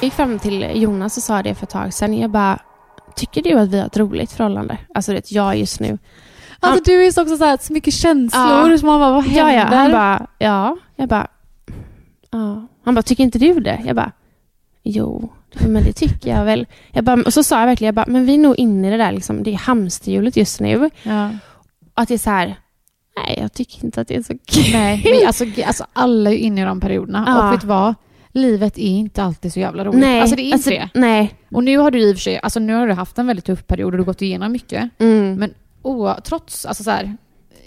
Jag 0.00 0.04
gick 0.04 0.14
fram 0.14 0.38
till 0.38 0.82
Jonas 0.82 1.16
och 1.16 1.22
sa 1.22 1.42
det 1.42 1.54
för 1.54 1.66
ett 1.66 1.70
tag 1.70 1.94
sedan. 1.94 2.18
Jag 2.18 2.30
bara, 2.30 2.58
tycker 3.16 3.42
du 3.42 3.52
att 3.52 3.68
vi 3.68 3.78
har 3.78 3.86
ett 3.86 3.96
roligt 3.96 4.32
förhållande? 4.32 4.78
Alltså 4.94 5.12
det 5.12 5.30
jag 5.30 5.56
just 5.56 5.80
nu. 5.80 5.98
Alltså 6.60 6.82
du 6.84 7.06
är 7.06 7.10
så 7.10 7.22
också 7.22 7.36
så, 7.36 7.44
här, 7.44 7.58
så 7.60 7.72
mycket 7.72 7.94
känslor. 7.94 8.70
Ja. 8.70 8.78
Så 8.78 8.86
man 8.86 9.00
bara, 9.00 9.12
vad 9.12 9.24
händer? 9.24 9.52
Ja, 9.52 9.70
ja. 9.70 9.76
Han 9.76 9.92
bara, 9.92 10.26
ja. 10.38 10.76
Jag 10.96 11.08
bara, 11.08 11.26
ja. 12.30 12.66
Han 12.84 12.94
bara, 12.94 13.02
tycker 13.02 13.24
inte 13.24 13.38
du 13.38 13.60
det? 13.60 13.82
Jag 13.86 13.96
bara, 13.96 14.12
jo, 14.82 15.32
men 15.60 15.84
det 15.84 15.92
tycker 15.92 16.30
jag 16.30 16.44
väl. 16.44 16.66
Jag 16.92 17.04
bara, 17.04 17.22
och 17.22 17.32
så 17.32 17.42
sa 17.42 17.60
jag 17.60 17.66
verkligen, 17.66 17.86
jag 17.86 17.94
bara, 17.94 18.12
men 18.12 18.26
vi 18.26 18.34
är 18.34 18.38
nog 18.38 18.58
inne 18.58 18.88
i 18.88 18.90
det 18.90 18.96
där, 18.96 19.12
liksom, 19.12 19.42
det 19.42 19.52
är 19.52 19.58
hamsterhjulet 19.58 20.36
just 20.36 20.60
nu. 20.60 20.90
Ja. 21.02 21.30
Att 21.94 22.08
det 22.08 22.14
är 22.14 22.18
så 22.18 22.30
här, 22.30 22.56
nej, 23.16 23.38
jag 23.40 23.52
tycker 23.52 23.84
inte 23.84 24.00
att 24.00 24.08
det 24.08 24.16
är 24.16 24.22
så 24.22 24.34
kul. 24.46 24.72
Nej, 24.72 25.02
men 25.04 25.26
alltså, 25.26 25.44
alltså 25.66 25.86
alla 25.92 26.30
är 26.30 26.36
inne 26.36 26.60
i 26.60 26.64
de 26.64 26.80
perioderna. 26.80 27.24
Ja. 27.26 27.46
Och 27.46 27.54
vet 27.54 27.60
du 27.60 27.66
vad? 27.66 27.94
Livet 28.38 28.78
är 28.78 28.82
inte 28.82 29.22
alltid 29.22 29.52
så 29.52 29.60
jävla 29.60 29.84
roligt. 29.84 30.00
Nej, 30.00 30.20
alltså 30.20 30.36
det 30.36 30.42
är 30.42 30.54
inte 30.54 30.70
det. 30.70 30.88
Nej. 30.94 31.34
Och 31.50 31.64
nu 31.64 31.78
har 31.78 31.90
du 31.90 32.00
i 32.00 32.12
och 32.12 32.16
för 32.16 32.22
sig, 32.22 32.40
alltså 32.42 32.60
nu 32.60 32.74
har 32.74 32.86
du 32.86 32.92
haft 32.92 33.18
en 33.18 33.26
väldigt 33.26 33.44
tuff 33.44 33.66
period 33.66 33.86
och 33.86 33.92
du 33.92 33.98
har 33.98 34.04
gått 34.04 34.22
igenom 34.22 34.52
mycket. 34.52 34.90
Mm. 34.98 35.34
Men 35.34 35.54
oh, 35.82 36.20
trots, 36.20 36.66
alltså 36.66 36.84
så 36.84 36.90
här, 36.90 37.16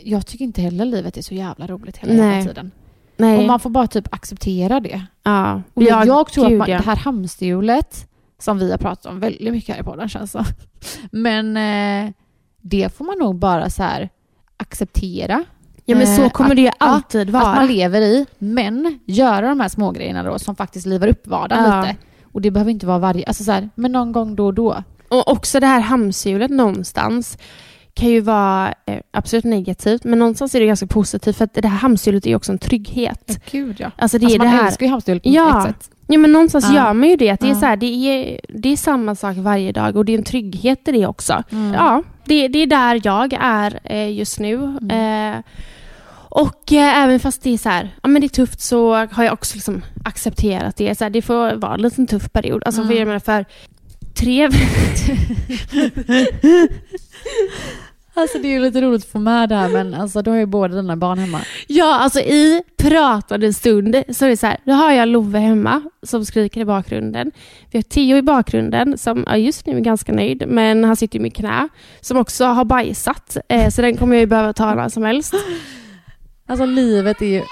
jag 0.03 0.25
tycker 0.27 0.45
inte 0.45 0.61
heller 0.61 0.85
livet 0.85 1.17
är 1.17 1.21
så 1.21 1.33
jävla 1.33 1.67
roligt 1.67 1.97
hela 1.97 2.13
Nej. 2.13 2.25
jävla 2.25 2.53
tiden. 2.53 2.71
nej. 3.17 3.37
Och 3.37 3.43
man 3.43 3.59
får 3.59 3.69
bara 3.69 3.87
typ 3.87 4.13
acceptera 4.13 4.79
det. 4.79 5.01
ja. 5.23 5.61
Och 5.73 5.83
jag, 5.83 6.07
jag 6.07 6.31
tror 6.31 6.45
att 6.45 6.53
man, 6.53 6.67
det 6.67 6.83
här 6.85 6.95
hamsterhjulet, 6.95 8.07
som 8.39 8.59
vi 8.59 8.71
har 8.71 8.77
pratat 8.77 9.05
om 9.05 9.19
väldigt 9.19 9.53
mycket 9.53 9.75
här 9.75 9.81
i 9.81 9.85
podden 9.85 10.09
känns 10.09 10.31
det 10.31 10.45
Men 11.11 11.57
eh, 11.57 12.13
det 12.61 12.93
får 12.93 13.05
man 13.05 13.17
nog 13.19 13.35
bara 13.35 13.69
så 13.69 13.83
här 13.83 14.09
acceptera. 14.57 15.43
Ja, 15.85 15.95
men 15.97 16.15
så 16.15 16.23
eh, 16.23 16.29
kommer 16.29 16.49
att- 16.49 16.55
det 16.55 16.61
ju 16.61 16.67
ja, 16.67 16.73
alltid 16.79 17.29
vara. 17.29 17.43
Att 17.43 17.55
man 17.55 17.67
lever 17.67 18.01
i, 18.01 18.25
men 18.39 18.99
göra 19.05 19.47
de 19.49 19.59
här 19.59 19.69
små 19.69 19.91
grejerna 19.91 20.23
då 20.23 20.39
som 20.39 20.55
faktiskt 20.55 20.85
livar 20.85 21.07
upp 21.07 21.27
vardagen 21.27 21.63
Ja. 21.63 21.81
lite. 21.81 21.95
Och 22.31 22.41
det 22.41 22.51
behöver 22.51 22.71
inte 22.71 22.85
vara 22.85 22.99
varje, 22.99 23.25
alltså 23.25 23.43
så 23.43 23.51
här, 23.51 23.69
men 23.75 23.91
någon 23.91 24.11
gång 24.11 24.35
då 24.35 24.45
och 24.45 24.53
då. 24.53 24.83
Och 25.09 25.31
också 25.31 25.59
det 25.59 25.67
här 25.67 25.79
hamsterhjulet 25.79 26.51
någonstans 26.51 27.37
kan 27.93 28.09
ju 28.09 28.19
vara 28.21 28.73
eh, 28.85 28.99
absolut 29.13 29.43
negativt, 29.45 30.03
men 30.03 30.19
någonstans 30.19 30.55
är 30.55 30.59
det 30.59 30.65
ganska 30.65 30.87
positivt 30.87 31.37
för 31.37 31.45
att 31.45 31.53
det 31.53 31.67
här 31.67 31.77
hamsterhjulet 31.77 32.25
är 32.27 32.35
också 32.35 32.51
en 32.51 32.57
trygghet. 32.57 33.39
Gud 33.51 33.75
ja. 33.79 33.91
Alltså 33.97 34.17
det 34.19 34.25
alltså 34.25 34.35
är 34.35 34.39
det 34.39 34.45
man 34.45 34.47
här... 34.53 34.67
älskar 34.67 34.85
ju 34.85 34.91
hamsterhjulet 34.91 35.23
på 35.23 35.29
Ja. 35.29 35.67
ett 35.69 35.75
sätt. 35.75 35.89
Ja, 36.11 36.17
men 36.19 36.31
någonstans 36.31 36.65
Ja. 36.69 36.75
gör 36.75 36.93
man 36.93 37.09
ju 37.09 37.15
det. 37.15 37.39
Det, 37.41 37.47
är 37.47 37.49
Ja. 37.49 37.55
så 37.59 37.65
här, 37.65 37.75
det, 37.75 37.85
är, 37.85 38.39
det 38.49 38.69
är 38.69 38.77
samma 38.77 39.15
sak 39.15 39.35
varje 39.37 39.71
dag 39.71 39.95
och 39.97 40.05
det 40.05 40.13
är 40.13 40.17
en 40.17 40.23
trygghet 40.23 40.87
i 40.87 40.91
det 40.91 41.07
också. 41.07 41.43
Mm. 41.51 41.73
Ja, 41.73 42.03
det, 42.25 42.47
det 42.47 42.59
är 42.59 42.67
där 42.67 43.01
jag 43.03 43.33
är 43.39 43.79
eh, 43.83 44.11
just 44.17 44.39
nu. 44.39 44.53
Mm. 44.53 45.35
Eh, 45.35 45.41
och 46.33 46.73
eh, 46.73 47.03
även 47.03 47.19
fast 47.19 47.43
det 47.43 47.53
är 47.53 47.57
så 47.57 47.69
här, 47.69 47.95
ja 48.03 48.09
men 48.09 48.21
det 48.21 48.27
är 48.27 48.29
tufft 48.29 48.61
så 48.61 48.93
har 49.11 49.23
jag 49.23 49.33
också 49.33 49.55
liksom 49.55 49.81
accepterat 50.05 50.75
det. 50.77 50.97
Så 50.97 51.03
här, 51.03 51.09
det 51.09 51.21
får 51.21 51.55
vara 51.55 51.73
en 51.73 51.81
liten 51.81 52.07
tuff 52.07 52.31
period. 52.31 52.63
Alltså 52.65 52.81
för, 52.81 52.85
Mm. 52.91 52.97
jag 52.99 53.07
menar, 53.07 53.19
för 53.19 53.45
tre... 54.13 54.49
Alltså 58.13 58.37
det 58.37 58.47
är 58.47 58.51
ju 58.51 58.59
lite 58.59 58.81
roligt 58.81 59.03
att 59.03 59.11
få 59.11 59.19
med 59.19 59.49
det 59.49 59.55
här 59.55 59.69
men 59.69 59.93
alltså 59.93 60.21
du 60.21 60.29
har 60.31 60.37
ju 60.37 60.45
båda 60.45 60.75
dina 60.75 60.95
barn 60.95 61.19
hemma. 61.19 61.39
Ja, 61.67 61.99
alltså 61.99 62.19
i 62.19 62.63
pratande 62.77 63.53
stund 63.53 64.03
så 64.09 64.25
är 64.25 64.29
det 64.29 64.37
så 64.37 64.47
här, 64.47 64.57
då 64.65 64.71
har 64.71 64.91
jag 64.91 65.07
Love 65.07 65.39
hemma 65.39 65.81
som 66.03 66.25
skriker 66.25 66.61
i 66.61 66.65
bakgrunden. 66.65 67.31
Vi 67.71 67.77
har 67.77 67.83
Theo 67.83 68.17
i 68.17 68.21
bakgrunden 68.21 68.97
som 68.97 69.23
ja, 69.27 69.37
just 69.37 69.65
nu 69.65 69.77
är 69.77 69.81
ganska 69.81 70.11
nöjd, 70.11 70.43
men 70.47 70.83
han 70.83 70.95
sitter 70.95 71.19
i 71.19 71.21
mitt 71.21 71.35
knä, 71.35 71.67
som 72.01 72.17
också 72.17 72.45
har 72.45 72.65
bajsat, 72.65 73.37
eh, 73.49 73.69
så 73.69 73.81
den 73.81 73.97
kommer 73.97 74.15
jag 74.15 74.19
ju 74.19 74.25
behöva 74.25 74.53
ta 74.53 74.75
när 74.75 74.89
som 74.89 75.03
helst. 75.03 75.33
Alltså 76.47 76.65
livet 76.65 77.21
är 77.21 77.25
ju... 77.25 77.43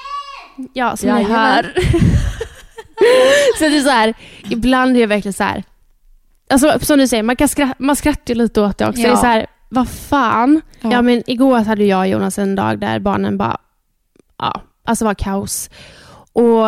Ja, 0.73 0.97
som 0.97 1.15
ni 1.15 1.23
hör. 1.23 1.63
så 3.57 3.63
det 3.63 3.77
är 3.77 3.81
så 3.81 3.89
här, 3.89 4.13
ibland 4.49 4.97
är 4.97 5.01
jag 5.01 5.07
verkligen 5.07 5.33
så 5.33 5.43
här, 5.43 5.63
alltså 6.49 6.79
som 6.81 6.99
du 6.99 7.07
säger, 7.07 7.23
man, 7.23 7.35
kan 7.35 7.47
skratta, 7.47 7.75
man 7.79 7.95
skrattar 7.95 8.33
ju 8.33 8.35
lite 8.35 8.61
åt 8.61 8.77
det 8.77 8.87
också. 8.87 9.01
Ja. 9.01 9.07
Det 9.07 9.13
är 9.13 9.17
så 9.17 9.25
här, 9.25 9.47
vad 9.69 9.89
fan. 9.89 10.61
Ja. 10.81 10.91
Ja. 10.91 11.01
men 11.01 11.23
igår 11.29 11.59
hade 11.59 11.83
jag 11.83 11.99
och 11.99 12.07
Jonas 12.07 12.39
en 12.39 12.55
dag 12.55 12.79
där 12.79 12.99
barnen 12.99 13.37
bara, 13.37 13.57
ja, 14.37 14.61
alltså 14.85 15.05
var 15.05 15.13
kaos. 15.13 15.69
Och 16.33 16.67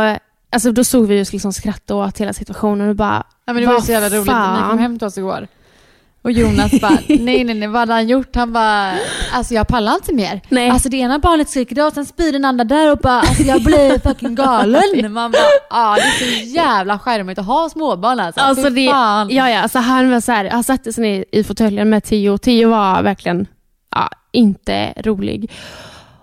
alltså 0.49 0.71
då 0.71 0.83
såg 0.83 1.07
vi 1.07 1.17
just 1.17 1.33
liksom 1.33 1.53
skratta 1.53 1.95
åt 1.95 2.17
hela 2.17 2.33
situationen 2.33 2.89
och 2.89 2.95
bara, 2.95 3.23
Ja, 3.45 3.53
men 3.53 3.63
det 3.63 3.69
var 3.69 3.81
så 3.81 3.91
jävla 3.91 4.09
roligt. 4.09 4.27
Ni 4.27 4.31
fan? 4.31 4.69
kom 4.69 4.79
hem 4.79 4.97
till 4.99 5.07
oss 5.07 5.17
igår. 5.17 5.47
Och 6.23 6.31
Jonas 6.31 6.81
bara, 6.81 6.97
nej 7.07 7.43
nej 7.43 7.55
nej, 7.55 7.67
vad 7.67 7.79
hade 7.79 7.93
han 7.93 8.07
gjort? 8.07 8.35
Han 8.35 8.53
bara, 8.53 8.91
alltså 9.31 9.53
jag 9.53 9.67
pallar 9.67 9.95
inte 9.95 10.13
mer. 10.13 10.41
nej. 10.49 10.69
Alltså 10.69 10.89
det 10.89 10.97
ena 10.97 11.19
barnet 11.19 11.49
skriker 11.49 11.75
då, 11.75 11.91
sen 11.91 12.05
spyr 12.05 12.31
den 12.31 12.45
andra 12.45 12.63
där 12.63 12.91
och 12.91 12.97
bara, 12.97 13.19
alltså 13.19 13.43
jag 13.43 13.63
blir 13.63 13.99
fucking 14.03 14.35
galen. 14.35 15.13
Man 15.13 15.31
bara, 15.31 15.41
ja 15.69 15.95
det 15.95 16.01
är 16.01 16.45
så 16.45 16.49
jävla 16.55 16.99
charmigt 16.99 17.39
att 17.39 17.45
ha 17.45 17.69
småbarn 17.69 18.19
alltså. 18.19 18.41
Alltså 18.41 18.69
det, 18.69 18.81
ja, 18.81 19.27
ja, 19.29 19.61
alltså 19.61 19.79
han 19.79 20.11
var 20.11 20.21
så 20.21 20.31
här, 20.31 20.49
han 20.49 20.63
satte 20.63 20.93
sig 20.93 21.03
ner 21.03 21.25
i 21.31 21.43
fåtöljen 21.43 21.89
med 21.89 22.03
Theo. 22.03 22.37
Theo 22.37 22.69
var 22.69 23.03
verkligen 23.03 23.47
ja, 23.95 24.09
inte 24.31 24.93
rolig. 24.97 25.51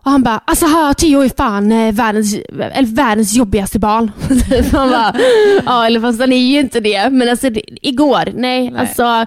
Och 0.02 0.11
han 0.11 0.22
bara, 0.22 0.40
alltså 0.44 0.66
här, 0.66 0.94
Theo 0.94 1.20
är 1.20 1.28
fan 1.37 1.72
eh, 1.72 1.92
världens, 1.94 2.34
eller 2.72 2.94
världens 2.94 3.34
jobbigaste 3.37 3.78
barn. 3.78 4.11
han 4.72 4.90
bara, 4.90 5.14
ja 5.66 5.87
eller 5.87 6.00
fast 6.00 6.20
han 6.20 6.32
är 6.32 6.37
ju 6.37 6.61
inte 6.61 6.80
det. 6.80 7.11
Men 7.11 7.28
alltså 7.28 7.50
det, 7.50 7.62
igår, 7.87 8.32
nej, 8.34 8.70
Nej. 8.70 8.80
alltså 8.80 9.26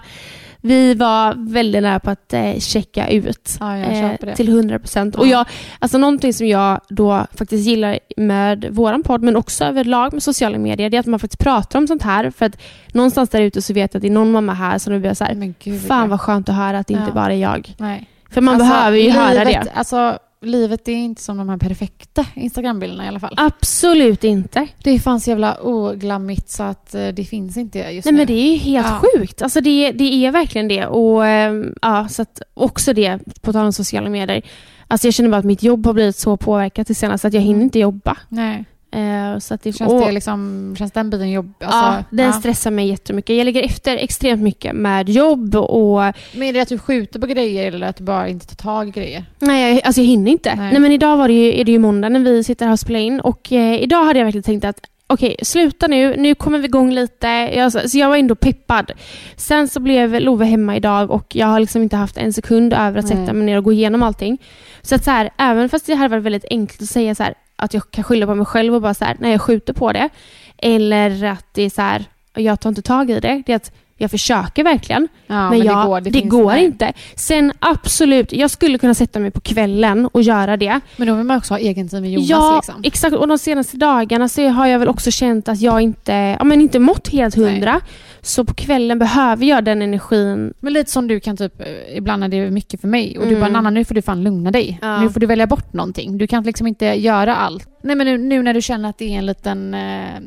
vi 0.64 0.94
var 0.94 1.34
väldigt 1.52 1.82
nära 1.82 2.00
på 2.00 2.10
att 2.10 2.32
eh, 2.32 2.58
checka 2.58 3.08
ut 3.08 3.56
Ja, 3.60 3.66
det. 4.20 4.36
till 4.36 4.48
100 4.48 4.78
procent. 4.78 5.14
Och 5.16 5.26
Ja. 5.26 5.30
jag, 5.30 5.46
alltså 5.78 5.98
någonting 5.98 6.32
som 6.32 6.46
jag 6.46 6.80
då 6.88 7.26
faktiskt 7.34 7.66
gillar 7.66 7.98
med 8.16 8.66
våran 8.70 9.02
podd, 9.02 9.22
men 9.22 9.36
också 9.36 9.64
överlag 9.64 10.12
med 10.12 10.22
sociala 10.22 10.58
medier, 10.58 10.90
det 10.90 10.96
är 10.96 11.00
att 11.00 11.06
man 11.06 11.20
faktiskt 11.20 11.42
pratar 11.42 11.78
om 11.78 11.86
sånt 11.86 12.02
här. 12.02 12.30
För 12.30 12.46
att 12.46 12.56
någonstans 12.92 13.30
där 13.30 13.40
ute 13.40 13.62
så 13.62 13.72
vet 13.72 13.94
jag 13.94 13.98
att 13.98 14.02
det 14.02 14.08
är 14.08 14.12
någon 14.12 14.32
mamma 14.32 14.54
här 14.54 14.78
som 14.78 15.00
blir 15.00 15.14
så 15.14 15.24
här, 15.24 15.34
Men 15.34 15.54
gud, 15.64 15.82
fan 15.82 16.08
vad 16.08 16.20
skönt 16.20 16.48
att 16.48 16.54
höra 16.54 16.78
att 16.78 16.86
det 16.86 16.94
inte 16.94 17.04
Ja. 17.08 17.14
bara 17.14 17.32
är 17.32 17.36
jag. 17.38 17.74
Nej. 17.78 18.08
För 18.30 18.40
man 18.40 18.54
Alltså, 18.54 18.68
behöver 18.70 18.98
ju 18.98 19.10
höra 19.10 19.44
livet, 19.44 19.64
det. 19.64 19.70
Alltså 19.74 20.18
livet 20.42 20.88
är 20.88 20.92
inte 20.92 21.22
som 21.22 21.36
de 21.36 21.48
här 21.48 21.56
perfekta 21.56 22.26
Instagrambilderna 22.34 23.04
i 23.04 23.08
alla 23.08 23.20
fall. 23.20 23.34
Absolut 23.36 24.24
inte. 24.24 24.66
Det 24.84 24.90
är 24.90 24.98
fan 24.98 25.20
så 25.20 25.30
jävla 25.30 25.58
oglammigt 25.62 26.50
så 26.50 26.62
att 26.62 26.94
eh, 26.94 27.08
det 27.08 27.24
finns 27.24 27.56
inte 27.56 27.78
just 27.78 28.04
Nej 28.04 28.12
nu. 28.12 28.18
men 28.18 28.26
det 28.26 28.32
är 28.32 28.52
ju 28.52 28.56
helt 28.58 28.86
Ja. 28.86 29.00
sjukt. 29.18 29.42
Alltså 29.42 29.60
det, 29.60 29.92
det 29.92 30.24
är 30.26 30.30
verkligen 30.30 30.68
det. 30.68 30.86
Och 30.86 31.26
ehm, 31.26 31.74
ja, 31.82 32.08
så 32.08 32.24
också 32.54 32.92
det, 32.92 33.18
på 33.42 33.52
tal 33.52 33.64
om 33.66 33.72
sociala 33.72 34.10
medier. 34.10 34.42
Alltså 34.88 35.06
jag 35.06 35.14
känner 35.14 35.30
bara 35.30 35.36
att 35.36 35.44
mitt 35.44 35.62
jobb 35.62 35.86
har 35.86 35.92
blivit 35.94 36.16
så 36.16 36.36
påverkat 36.36 36.86
det 36.86 36.94
senaste 36.94 37.28
att 37.28 37.34
jag 37.34 37.40
hinner 37.40 37.62
inte 37.62 37.78
jobba. 37.78 38.16
Nej. 38.28 38.64
Eh, 38.92 39.38
så 39.38 39.54
att 39.54 39.62
det, 39.62 39.72
Känns, 39.72 39.92
och- 39.92 40.00
det 40.00 40.12
liksom, 40.12 40.74
känns 40.78 40.92
den 40.92 41.10
biten 41.10 41.30
jobb? 41.30 41.54
Alltså, 41.60 41.78
ja, 41.78 42.04
den 42.10 42.26
ja. 42.26 42.32
stressar 42.32 42.70
mig 42.70 42.88
jättemycket. 42.88 43.36
Jag 43.36 43.44
lägger 43.44 43.62
efter 43.62 43.96
extremt 43.96 44.42
mycket 44.42 44.74
med 44.74 45.08
jobb 45.08 45.54
och 45.56 46.00
Men 46.32 46.42
är 46.42 46.52
det 46.52 46.60
att 46.60 46.68
du 46.68 46.78
skjuter 46.78 47.20
på 47.20 47.26
grejer 47.26 47.72
eller 47.72 47.86
att 47.86 47.96
du 47.96 48.04
bara 48.04 48.28
inte 48.28 48.46
tar 48.46 48.56
tag 48.56 48.88
i 48.88 48.90
grejer? 48.90 49.24
nej, 49.38 49.74
jag, 49.74 49.86
alltså 49.86 50.00
jag 50.00 50.06
hinner 50.06 50.30
inte. 50.32 50.54
Nej. 50.54 50.70
Nej. 50.72 50.80
men 50.80 50.92
idag 50.92 51.16
var 51.16 51.28
det 51.28 51.34
ju, 51.34 51.60
är 51.60 51.64
det 51.64 51.72
ju 51.72 51.78
måndag 51.78 52.08
när 52.08 52.20
vi 52.20 52.44
sitter 52.44 52.66
här 52.66 52.72
och 52.72 52.80
spelar 52.80 53.00
in 53.00 53.20
och 53.20 53.52
eh, 53.52 53.82
idag 53.82 54.04
hade 54.04 54.18
jag 54.18 54.24
verkligen 54.26 54.42
tänkt 54.42 54.64
att 54.64 54.80
okej, 55.06 55.36
sluta 55.42 55.86
nu, 55.86 56.16
nu 56.16 56.34
kommer 56.34 56.58
vi 56.58 56.64
igång 56.64 56.92
lite. 56.92 57.26
Jag, 57.26 57.72
så 57.72 57.98
jag 57.98 58.08
var 58.08 58.16
ändå 58.16 58.34
peppad. 58.34 58.92
Sen 59.36 59.68
så 59.68 59.80
blev 59.80 60.20
Love 60.20 60.44
hemma 60.44 60.76
idag 60.76 61.10
och 61.10 61.36
jag 61.36 61.46
har 61.46 61.60
liksom 61.60 61.82
inte 61.82 61.96
haft 61.96 62.16
en 62.16 62.32
sekund 62.32 62.72
över 62.72 62.98
att 62.98 63.08
sätta 63.08 63.32
mig 63.32 63.46
ner 63.46 63.56
och 63.58 63.64
gå 63.64 63.72
igenom 63.72 64.02
allting. 64.02 64.38
Så 64.82 64.94
att 64.94 65.04
så 65.04 65.10
här, 65.10 65.30
även 65.38 65.68
fast 65.68 65.86
det 65.86 65.94
hade 65.94 66.08
varit 66.08 66.24
väldigt 66.24 66.44
enkelt 66.50 66.82
att 66.82 66.88
säga 66.88 67.14
så 67.14 67.22
här, 67.22 67.34
att 67.56 67.74
jag 67.74 67.90
kan 67.90 68.04
skylla 68.04 68.26
på 68.26 68.34
mig 68.34 68.46
själv 68.46 68.74
och 68.74 68.82
bara 68.82 68.94
så 68.94 69.04
här, 69.04 69.16
nej 69.20 69.32
jag 69.32 69.40
skjuter 69.40 69.72
på 69.72 69.92
det. 69.92 70.08
Eller 70.58 71.24
att 71.24 71.46
det 71.52 71.62
är 71.62 71.70
så 71.70 71.82
här, 71.82 72.04
jag 72.34 72.60
tar 72.60 72.68
inte 72.68 72.82
tag 72.82 73.10
i 73.10 73.20
det. 73.20 73.42
Det 73.46 73.52
är 73.52 73.56
att 73.56 73.72
jag 73.96 74.10
försöker 74.10 74.64
verkligen. 74.64 75.08
Ja, 75.26 75.34
men 75.34 75.48
men 75.50 75.58
det 75.60 75.64
jag, 75.66 75.86
går- 75.86 76.00
det 76.00 76.10
det 76.10 76.20
går 76.20 76.46
nej. 76.52 76.64
inte. 76.64 76.92
Sen 77.16 77.52
absolut, 77.58 78.32
jag 78.32 78.50
skulle 78.50 78.78
kunna 78.78 78.94
sätta 78.94 79.18
mig 79.18 79.30
på 79.30 79.40
kvällen 79.40 80.06
och 80.06 80.22
göra 80.22 80.56
det. 80.56 80.80
Men 80.96 81.08
då 81.08 81.14
vill 81.14 81.26
man 81.26 81.36
också 81.36 81.54
ha 81.54 81.58
egen 81.58 81.88
tid 81.88 82.02
med 82.02 82.10
Jonas 82.12 82.28
ja, 82.30 82.56
liksom. 82.56 82.74
exakt. 82.84 83.16
Och 83.16 83.28
de 83.28 83.38
senaste 83.38 83.76
dagarna 83.76 84.28
så 84.28 84.48
har 84.48 84.66
jag 84.66 84.78
väl 84.78 84.88
också 84.88 85.10
känt 85.10 85.48
att 85.48 85.60
jag 85.60 85.80
inte, 85.80 86.12
ja, 86.38 86.44
men 86.44 86.60
inte 86.60 86.78
mått 86.78 87.08
helt 87.08 87.34
hundra. 87.34 87.80
Så 88.24 88.44
på 88.44 88.54
kvällen 88.54 88.98
behöver 88.98 89.46
jag 89.46 89.64
den 89.64 89.82
energin. 89.82 90.54
Men 90.60 90.72
lite 90.72 90.90
som 90.90 91.08
du 91.08 91.20
kan 91.20 91.36
typ, 91.36 91.60
eh, 91.60 91.96
ibland 91.96 92.20
när 92.20 92.28
det 92.28 92.36
är 92.36 92.50
mycket 92.50 92.80
för 92.80 92.88
mig 92.88 93.18
och 93.18 93.24
du 93.24 93.28
Mm. 93.30 93.40
bara 93.40 93.50
Nanna 93.50 93.70
nu 93.70 93.84
får 93.84 93.94
du 93.94 94.02
fan 94.02 94.22
lugna 94.22 94.50
dig. 94.50 94.78
Ja. 94.82 95.00
Nu 95.00 95.08
får 95.10 95.20
du 95.20 95.26
välja 95.26 95.46
bort 95.46 95.72
någonting. 95.72 96.18
Du 96.18 96.26
kan 96.26 96.42
liksom 96.44 96.66
inte 96.66 96.86
göra 96.86 97.36
allt. 97.36 97.68
Nej 97.82 97.96
men 97.96 98.06
nu, 98.06 98.18
nu 98.18 98.42
när 98.42 98.54
du 98.54 98.62
känner 98.62 98.88
att 98.88 98.98
det 98.98 99.14
är 99.14 99.18
en 99.18 99.26
liten 99.26 99.74
eh, 99.74 100.20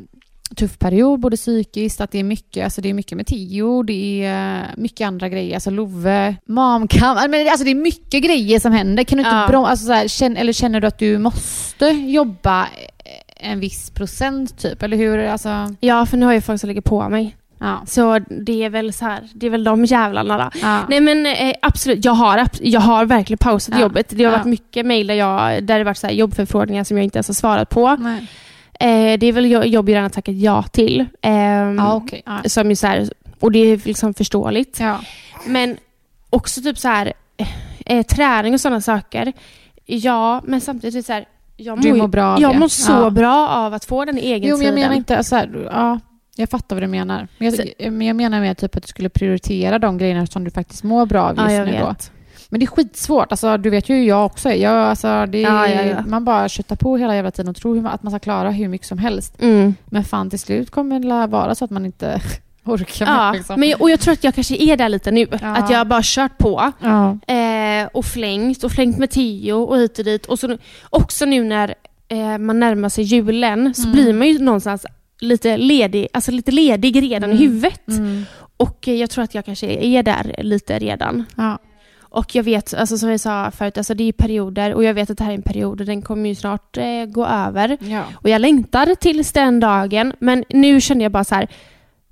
tuff 0.55 0.79
period, 0.79 1.19
både 1.19 1.37
psykiskt, 1.37 2.01
att 2.01 2.11
det 2.11 2.19
är 2.19 2.23
mycket, 2.23 2.63
alltså 2.63 2.81
det 2.81 2.89
är 2.89 2.93
mycket 2.93 3.15
med 3.17 3.27
Tio, 3.27 3.83
det 3.83 4.23
är 4.25 4.65
mycket 4.77 5.07
andra 5.07 5.29
grejer, 5.29 5.53
alltså 5.55 5.69
Love, 5.69 6.35
mamkam, 6.47 7.31
men 7.31 7.47
alltså 7.47 7.63
det 7.65 7.71
är 7.71 7.75
mycket 7.75 8.23
grejer 8.23 8.59
som 8.59 8.71
händer. 8.71 9.03
Kan 9.03 9.17
du 9.17 9.21
inte 9.23 9.35
Ja. 9.35 9.47
brom- 9.47 9.65
alltså 9.65 9.85
så 9.85 9.91
här, 9.93 10.07
känn, 10.07 10.37
eller 10.37 10.53
känner 10.53 10.79
du 10.81 10.87
att 10.87 10.99
du 10.99 11.17
måste 11.17 11.85
jobba 11.87 12.67
en 13.39 13.59
viss 13.59 13.89
procent 13.89 14.57
typ, 14.57 14.83
eller 14.83 14.97
hur? 14.97 15.17
Alltså, 15.19 15.75
Ja, 15.79 16.05
för 16.05 16.17
nu 16.17 16.25
har 16.25 16.33
jag 16.33 16.43
folk 16.43 16.59
som 16.61 16.67
lägger 16.67 16.81
på 16.81 17.09
mig. 17.09 17.35
ja. 17.59 17.81
Så 17.87 18.19
det 18.19 18.63
är 18.63 18.69
väl 18.69 18.93
så 18.93 19.05
här, 19.05 19.19
det 19.33 19.45
är 19.45 19.49
väl 19.49 19.63
de 19.63 19.85
jävlarna 19.85 20.37
då. 20.37 20.59
ja. 20.61 20.79
Nej 20.89 21.01
men 21.01 21.25
eh, 21.25 21.53
absolut, 21.61 22.05
jag 22.05 22.11
har, 22.13 22.47
jag 22.61 22.81
har 22.81 23.05
verkligen 23.05 23.37
pausat 23.37 23.75
Ja. 23.75 23.81
jobbet. 23.81 24.09
Det 24.09 24.23
har 24.23 24.31
varit 24.31 24.45
mycket 24.45 24.85
mejl 24.85 25.07
där, 25.07 25.15
jag, 25.15 25.63
där 25.63 25.77
det 25.77 25.83
varit 25.83 25.97
så 25.97 26.07
här 26.07 26.13
jobbförfrågningar 26.13 26.83
som 26.83 26.97
jag 26.97 27.03
inte 27.03 27.17
ens 27.17 27.27
har 27.27 27.33
svarat 27.35 27.69
på. 27.69 27.95
Nej. 27.95 28.27
Eh, 28.85 29.17
det 29.19 29.25
är 29.27 29.31
väl 29.31 29.45
jo- 29.45 29.63
jobb 29.63 29.89
jag 29.89 29.95
redan 29.97 30.09
tackat 30.11 30.35
ja 30.35 30.63
till. 30.63 31.05
Ehm, 31.21 31.77
Ja, 31.77 31.93
okej. 31.95 32.21
Ja. 32.25 32.39
som 32.45 32.71
är 32.71 32.75
så 32.75 32.87
här, 32.87 33.09
och 33.39 33.51
det 33.51 33.59
är 33.59 33.81
liksom 33.85 34.13
förståeligt. 34.13 34.79
Ja. 34.79 34.99
Men 35.45 35.77
också 36.29 36.61
typ 36.61 36.77
så 36.77 36.87
här, 36.87 37.13
eh, 37.85 38.05
träning 38.05 38.53
och 38.53 38.61
sådana 38.61 38.81
saker. 38.81 39.33
Ja, 39.85 40.41
men 40.45 40.61
samtidigt 40.61 41.05
så 41.05 41.13
här, 41.13 41.25
jag 41.57 41.85
mår, 41.85 41.95
mår 41.95 42.07
bra 42.07 42.25
av 42.25 42.41
jag 42.41 42.55
det. 42.55 42.59
mår 42.59 42.67
så 42.67 42.91
Ja. 42.91 43.09
bra 43.09 43.47
av 43.49 43.73
att 43.73 43.85
få 43.85 44.05
den 44.05 44.17
egen 44.17 44.49
Jo, 44.49 44.57
men 44.57 44.65
jag 44.65 44.75
tiden. 44.75 44.75
menar 44.89 44.95
inte 44.95 45.23
så 45.23 45.35
här, 45.35 45.69
ja, 45.71 45.99
jag 46.35 46.49
fattar 46.49 46.75
vad 46.75 46.83
du 46.83 46.87
menar. 46.87 47.27
Men 47.37 47.53
jag, 47.79 47.91
men 47.93 48.07
jag 48.07 48.15
menar 48.15 48.41
mer 48.41 48.53
typ 48.53 48.75
att 48.75 48.83
du 48.83 48.87
skulle 48.87 49.09
prioritera 49.09 49.79
de 49.79 49.97
grejerna 49.97 50.27
som 50.27 50.43
du 50.43 50.51
faktiskt 50.51 50.83
mår 50.83 51.05
bra 51.05 51.21
av 51.23 51.29
just 51.29 51.39
ja, 51.41 51.51
jag 51.51 51.65
nu 51.67 51.77
då. 51.79 51.95
Men 52.55 52.59
det 52.59 52.65
är 52.65 52.67
skitsvårt, 52.67 53.31
alltså, 53.31 53.57
du 53.57 53.69
vet 53.69 53.89
ju 53.89 53.95
hur 53.95 54.03
jag 54.03 54.25
också 54.25 54.49
är. 54.49 54.53
Jag, 54.53 54.73
alltså, 54.73 55.25
det 55.25 55.37
är 55.37 55.41
Ja, 55.41 55.67
ja, 55.67 55.81
ja. 55.83 56.03
Man 56.07 56.25
bara 56.25 56.49
köttar 56.49 56.75
på 56.75 56.97
hela 56.97 57.15
jävla 57.15 57.31
tiden 57.31 57.49
och 57.49 57.55
tror 57.55 57.87
att 57.87 58.03
man 58.03 58.11
ska 58.11 58.19
klara 58.19 58.51
hur 58.51 58.67
mycket 58.67 58.87
som 58.87 58.97
helst. 58.97 59.41
Mm. 59.41 59.75
Men 59.85 60.03
fan 60.03 60.29
till 60.29 60.39
slut 60.39 60.69
kommer 60.71 60.99
det 60.99 61.27
vara 61.27 61.55
så 61.55 61.65
att 61.65 61.71
man 61.71 61.85
inte 61.85 62.21
orkar 62.65 63.05
Ja. 63.05 63.31
Liksom. 63.33 63.59
men, 63.59 63.69
jag- 63.69 63.81
och 63.81 63.89
jag 63.89 63.99
tror 63.99 64.13
att 64.13 64.23
jag 64.23 64.35
kanske 64.35 64.55
är 64.55 64.77
där 64.77 64.89
lite 64.89 65.11
nu. 65.11 65.27
Ja. 65.41 65.55
Att 65.57 65.69
jag 65.69 65.87
bara 65.87 66.01
kört 66.03 66.37
på. 66.37 66.71
Eh, 67.27 67.87
och 67.93 68.05
flängt 68.05 68.63
och 68.63 68.71
flängt 68.71 68.97
med 68.97 69.09
tio 69.09 69.53
och 69.53 69.77
hit 69.77 69.99
och 69.99 70.05
dit. 70.05 70.25
Och 70.25 70.39
så, 70.39 70.57
också 70.89 71.25
nu 71.25 71.43
när 71.43 71.75
eh, 72.07 72.37
man 72.37 72.59
närmar 72.59 72.89
sig 72.89 73.03
julen 73.03 73.73
så 73.73 73.81
Mm. 73.83 73.91
blir 73.93 74.13
man 74.13 74.27
ju 74.27 74.39
någonstans 74.39 74.85
lite 75.19 75.57
ledig, 75.57 76.07
alltså 76.13 76.31
lite 76.31 76.51
ledig 76.51 77.01
redan 77.03 77.29
i 77.31 77.33
Mm. 77.35 77.37
huvudet. 77.47 77.87
Mm. 77.87 78.25
Och 78.57 78.87
eh, 78.87 78.93
jag 78.95 79.09
tror 79.09 79.23
att 79.23 79.35
jag 79.35 79.45
kanske 79.45 79.67
är 79.67 80.03
där 80.03 80.35
lite 80.43 80.79
redan. 80.79 81.23
Ja. 81.35 81.57
Och 82.15 82.35
jag 82.35 82.43
vet, 82.43 82.73
alltså 82.73 82.97
som 82.97 83.09
jag 83.09 83.19
sa 83.19 83.51
förut, 83.51 83.77
alltså 83.77 83.93
det 83.93 84.03
är 84.03 84.11
perioder 84.11 84.73
och 84.73 84.83
jag 84.83 84.93
vet 84.93 85.09
att 85.09 85.17
det 85.17 85.23
här 85.23 85.31
är 85.31 85.35
en 85.35 85.41
period 85.41 85.79
och 85.81 85.85
den 85.85 86.01
kommer 86.01 86.29
ju 86.29 86.35
snart 86.35 86.77
eh, 86.77 87.05
gå 87.05 87.25
över. 87.25 87.77
Ja. 87.81 88.03
Och 88.13 88.29
jag 88.29 88.41
längtar 88.41 88.95
tills 88.95 89.31
den 89.31 89.59
dagen, 89.59 90.13
men 90.19 90.43
nu 90.49 90.81
känner 90.81 91.05
jag 91.05 91.11
bara 91.11 91.23
så 91.23 91.35
här, 91.35 91.47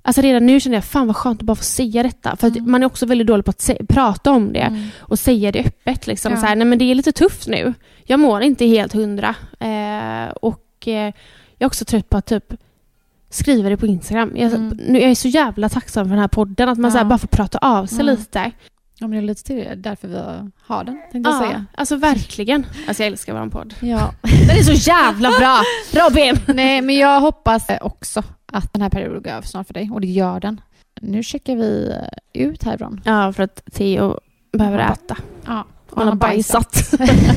Alltså 0.06 0.22
redan 0.22 0.46
nu 0.46 0.60
känner 0.60 0.76
jag, 0.76 0.84
fan 0.84 1.06
vad 1.06 1.16
skönt 1.16 1.40
att 1.40 1.46
bara 1.46 1.54
få 1.56 1.62
säga 1.64 2.02
detta. 2.02 2.36
För 2.36 2.46
att 2.46 2.66
man 2.66 2.82
är 2.82 2.86
också 2.86 3.06
väldigt 3.06 3.26
dålig 3.26 3.44
på 3.44 3.50
att 3.50 3.60
se, 3.60 3.78
prata 3.88 4.30
om 4.32 4.52
det 4.52 4.58
Mm. 4.60 4.86
och 4.98 5.18
säga 5.18 5.52
det 5.52 5.60
öppet. 5.60 6.06
Liksom. 6.06 6.32
Ja. 6.32 6.38
Så 6.40 6.46
här, 6.46 6.56
nej 6.56 6.66
men 6.66 6.78
det 6.78 6.84
är 6.90 6.94
lite 6.94 7.12
tufft 7.12 7.48
nu. 7.48 7.74
Jag 8.04 8.20
mår 8.20 8.42
inte 8.42 8.66
helt 8.66 8.92
hundra. 8.92 9.34
Eh, 9.60 10.30
och 10.42 10.64
eh, 10.88 10.92
jag 11.58 11.58
är 11.58 11.66
också 11.66 11.84
trött 11.84 12.08
på 12.10 12.16
att 12.16 12.26
typ 12.26 12.54
skriva 13.30 13.68
det 13.68 13.76
på 13.76 13.86
Instagram. 13.86 14.32
Jag, 14.36 14.52
Mm. 14.52 14.78
nu, 14.88 15.00
jag 15.00 15.10
är 15.10 15.14
så 15.14 15.28
jävla 15.28 15.68
tacksam 15.68 16.04
för 16.04 16.10
den 16.10 16.18
här 16.20 16.28
podden, 16.28 16.68
att 16.68 16.78
man 16.78 16.90
så 16.92 16.98
här, 16.98 17.04
Ja. 17.04 17.08
bara 17.08 17.18
får 17.18 17.28
prata 17.28 17.58
av 17.58 17.86
sig 17.86 18.00
Mm. 18.00 18.16
lite. 18.16 18.50
Det 19.10 19.16
är 19.16 19.22
lite 19.22 19.42
till 19.44 19.68
därför 19.76 20.08
vi 20.08 20.18
har 20.66 20.84
den, 20.84 21.00
tänkte 21.12 21.30
jag 21.30 21.42
Ja, 21.42 21.46
säga. 21.46 21.64
alltså 21.74 21.96
verkligen. 21.96 22.66
Alltså 22.88 23.02
jag 23.02 23.06
älskar 23.12 23.40
vår 23.40 23.48
podd. 23.50 23.74
Ja. 23.80 24.10
Den 24.48 24.56
är 24.58 24.62
så 24.62 24.90
jävla 24.90 25.30
bra! 25.38 25.60
Robin! 25.92 26.36
Nej, 26.54 26.80
men 26.82 26.96
jag 26.96 27.20
hoppas 27.20 27.66
också 27.80 28.22
att 28.52 28.72
den 28.72 28.82
här 28.82 28.90
perioden 28.90 29.22
går 29.22 29.30
över 29.30 29.46
snart 29.46 29.66
för 29.66 29.74
dig 29.74 29.90
och 29.92 30.00
det 30.00 30.06
gör 30.06 30.40
den. 30.40 30.60
Nu 31.00 31.22
checkar 31.22 31.56
vi 31.56 31.94
ut 32.32 32.62
härifrån. 32.64 33.00
Ja, 33.04 33.32
för 33.32 33.42
att 33.42 33.62
Theo 33.72 34.18
behöver 34.52 34.78
äta. 34.78 35.16
Ja, 35.46 35.64
Han 35.96 36.08
har 36.08 36.14
bajsat. 36.14 36.94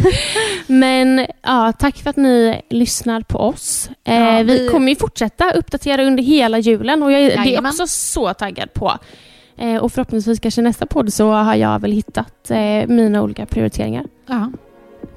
Men 0.67 1.27
ja, 1.41 1.73
tack 1.79 1.97
för 1.97 2.09
att 2.09 2.15
ni 2.15 2.61
lyssnar 2.69 3.21
på 3.21 3.37
oss. 3.39 3.89
Eh, 4.03 4.15
Ja, 4.15 4.43
vi... 4.43 4.43
vi- 4.43 4.69
kommer 4.69 4.89
ju 4.89 4.95
fortsätta 4.95 5.51
uppdatera 5.51 6.03
under 6.03 6.23
hela 6.23 6.59
julen 6.59 7.03
och 7.03 7.11
jag 7.11 7.21
det 7.43 7.55
är 7.55 7.67
också 7.67 7.87
så 7.87 8.33
taggad 8.33 8.73
på. 8.73 8.93
Eh, 9.57 9.77
och 9.77 9.91
förhoppningsvis 9.91 10.39
kanske 10.39 10.61
nästa 10.61 10.85
podd 10.85 11.13
så 11.13 11.31
har 11.31 11.55
jag 11.55 11.79
väl 11.79 11.91
hittat 11.91 12.51
eh, 12.51 12.87
mina 12.87 13.21
olika 13.21 13.45
prioriteringar. 13.45 14.05
Ja. 14.27 14.51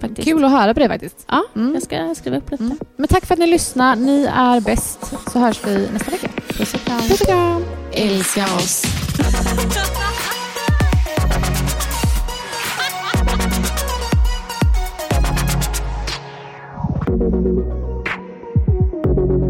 Faktiskt. 0.00 0.28
Kul 0.28 0.44
att 0.44 0.50
höra 0.50 0.74
på 0.74 0.80
det 0.80 0.88
faktiskt. 0.88 1.24
Ja, 1.28 1.42
Mm. 1.56 1.74
jag 1.74 1.82
ska 1.82 2.14
skriva 2.14 2.36
upp 2.36 2.50
lite. 2.50 2.64
Mm. 2.64 2.78
Men 2.96 3.08
tack 3.08 3.26
för 3.26 3.34
att 3.34 3.40
ni 3.40 3.46
lyssnar. 3.46 3.96
Ni 3.96 4.24
är 4.36 4.60
bäst. 4.60 5.12
Så 5.32 5.38
hörs 5.38 5.60
vi 5.66 5.88
nästa 5.92 6.10
vecka. 6.10 6.28
Puss 6.48 6.74
och 6.74 6.80
kram. 6.80 7.00
Puss 7.00 7.20
och 7.20 7.26
kram! 7.26 7.64
Älska 7.92 8.44
oss. 8.44 8.84